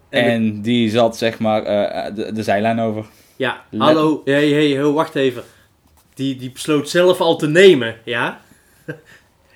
[0.09, 3.05] En die zat zeg maar eh, de, de zijlijn over.
[3.35, 5.43] Ja, Let- hallo, hey, hey, hey, wacht even.
[6.13, 8.39] Die, die besloot zelf al te nemen, ja?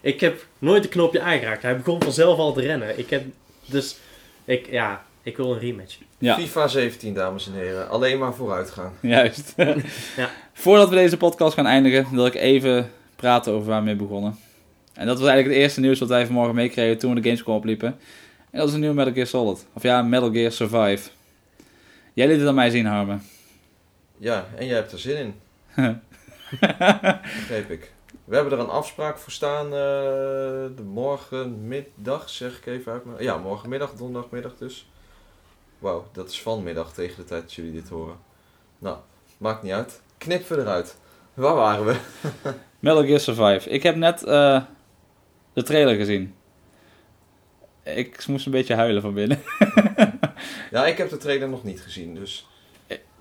[0.05, 1.61] ik heb nooit een knopje aangeraakt.
[1.61, 2.99] Hij begon vanzelf al te rennen.
[2.99, 3.23] Ik heb,
[3.65, 3.97] dus,
[4.43, 5.97] ik, ja, ik wil een rematch.
[6.17, 6.35] Ja.
[6.35, 7.89] FIFA 17, dames en heren.
[7.89, 8.93] Alleen maar vooruit gaan.
[9.01, 9.53] Juist.
[10.17, 10.29] Ja.
[10.53, 14.37] Voordat we deze podcast gaan eindigen, wil ik even praten over waar we mee begonnen.
[14.93, 17.55] En dat was eigenlijk het eerste nieuws wat wij vanmorgen meekregen toen we de Gamescom
[17.55, 17.87] opliepen.
[18.51, 19.65] En dat is een nieuwe Metal Gear Solid.
[19.73, 21.09] Of ja, Metal Gear Survive.
[22.13, 23.23] Jij liet het aan mij zien, Harmen.
[24.17, 25.33] Ja, en jij hebt er zin in.
[27.39, 27.93] Begreep ik.
[28.25, 29.65] We hebben er een afspraak voor staan.
[29.65, 29.71] eh,
[30.75, 33.05] de morgenmiddag, zeg ik even uit.
[33.05, 34.89] mijn- Ja, morgenmiddag, donderdagmiddag dus.
[35.79, 38.15] Wauw, dat is vanmiddag tegen de tijd dat jullie dit horen.
[38.79, 38.97] Nou,
[39.37, 40.01] maakt niet uit.
[40.17, 40.97] Knip we eruit.
[41.33, 41.95] Waar waren we?
[42.79, 43.69] Metal Gear Survive.
[43.69, 44.61] Ik heb net eh,
[45.53, 46.35] de trailer gezien.
[47.83, 49.41] Ik moest een beetje huilen van binnen.
[50.71, 52.47] Ja, ik heb de trailer nog niet gezien, dus...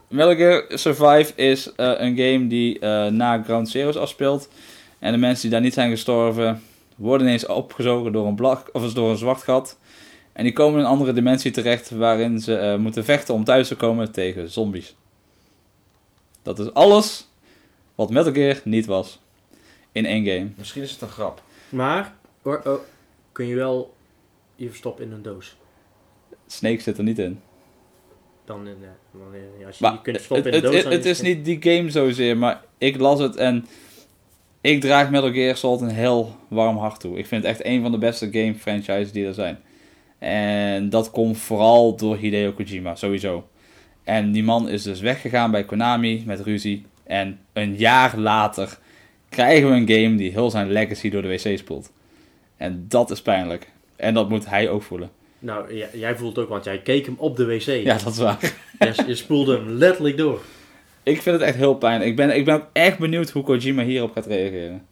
[0.09, 2.79] Metal Gear Survive is eh, een game die
[3.11, 4.49] na Ground Zeroes afspeelt.
[5.05, 6.63] En de mensen die daar niet zijn gestorven,
[6.97, 9.79] worden ineens opgezogen door een, blak, of door een zwart gat.
[10.33, 13.69] En die komen in een andere dimensie terecht waarin ze eh, moeten vechten om thuis
[13.69, 14.95] te komen tegen zombies.
[16.43, 17.29] Dat is alles
[17.95, 19.21] wat Metal Gear niet was.
[19.93, 20.49] In één game.
[20.57, 21.43] Misschien is het een grap.
[21.69, 22.81] Maar, hoor, oh,
[23.33, 23.95] kun je wel
[24.57, 25.57] je verstoppen in een doos.
[26.47, 27.41] Snake zit er niet in.
[28.45, 30.83] Dan, in, eh, in- als je Maar je kunt verstoppen in een doos...
[30.83, 33.67] het, het is niet die game zozeer, maar ik las het en
[34.65, 37.19] ik draag Metal Gear Solid een heel warm hart toe.
[37.19, 39.59] Ik vind het echt een van de beste game franchises die er zijn.
[40.19, 43.49] En dat komt vooral door Hideo Kojima, sowieso.
[44.05, 46.87] En die man is dus weggegaan bij Konami met ruzie.
[47.07, 48.79] En een jaar later
[49.29, 51.93] krijgen we een game die heel zijn legacy door de wc spoelt.
[52.57, 53.71] En dat is pijnlijk.
[53.97, 55.11] En dat moet hij ook voelen.
[55.39, 57.61] Nou, jij voelt het ook, want jij keek hem op de wc.
[57.61, 58.39] Ja, dat is waar.
[58.79, 60.41] Je, je spoelde hem letterlijk door.
[61.05, 62.11] Ik vind het echt heel pijnlijk.
[62.11, 64.83] Ik ben, ik ben ook echt benieuwd hoe Kojima hierop gaat reageren.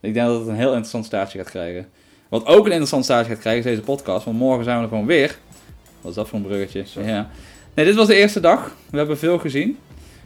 [0.00, 1.88] Ik denk dat het een heel interessant staartje gaat krijgen.
[2.28, 4.24] Wat ook een interessant staartje gaat krijgen is deze podcast.
[4.24, 5.38] Want morgen zijn we er gewoon weer.
[6.00, 6.84] Wat is dat voor een bruggetje?
[7.04, 7.30] Ja.
[7.74, 8.76] Nee, dit was de eerste dag.
[8.90, 9.78] We hebben veel gezien.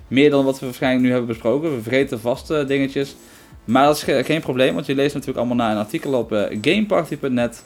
[0.08, 1.74] Meer dan wat we waarschijnlijk nu hebben besproken.
[1.76, 3.16] We vergeten vast eh, dingetjes.
[3.64, 6.32] Maar dat is ge- geen probleem, want je leest natuurlijk allemaal na een artikel op
[6.32, 7.64] eh, gameparty.net.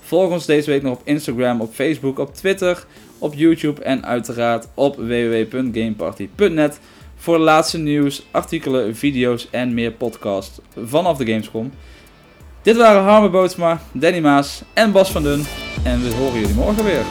[0.00, 2.86] Volg ons deze week nog op Instagram, op Facebook, op Twitter,
[3.18, 6.78] op YouTube en uiteraard op www.gameparty.net
[7.24, 11.72] voor de laatste nieuws, artikelen, video's en meer podcasts vanaf de Gamescom.
[12.62, 15.44] Dit waren Harme Bootsma, Danny Maas en Bas van Dun.
[15.84, 17.04] En we horen jullie morgen weer.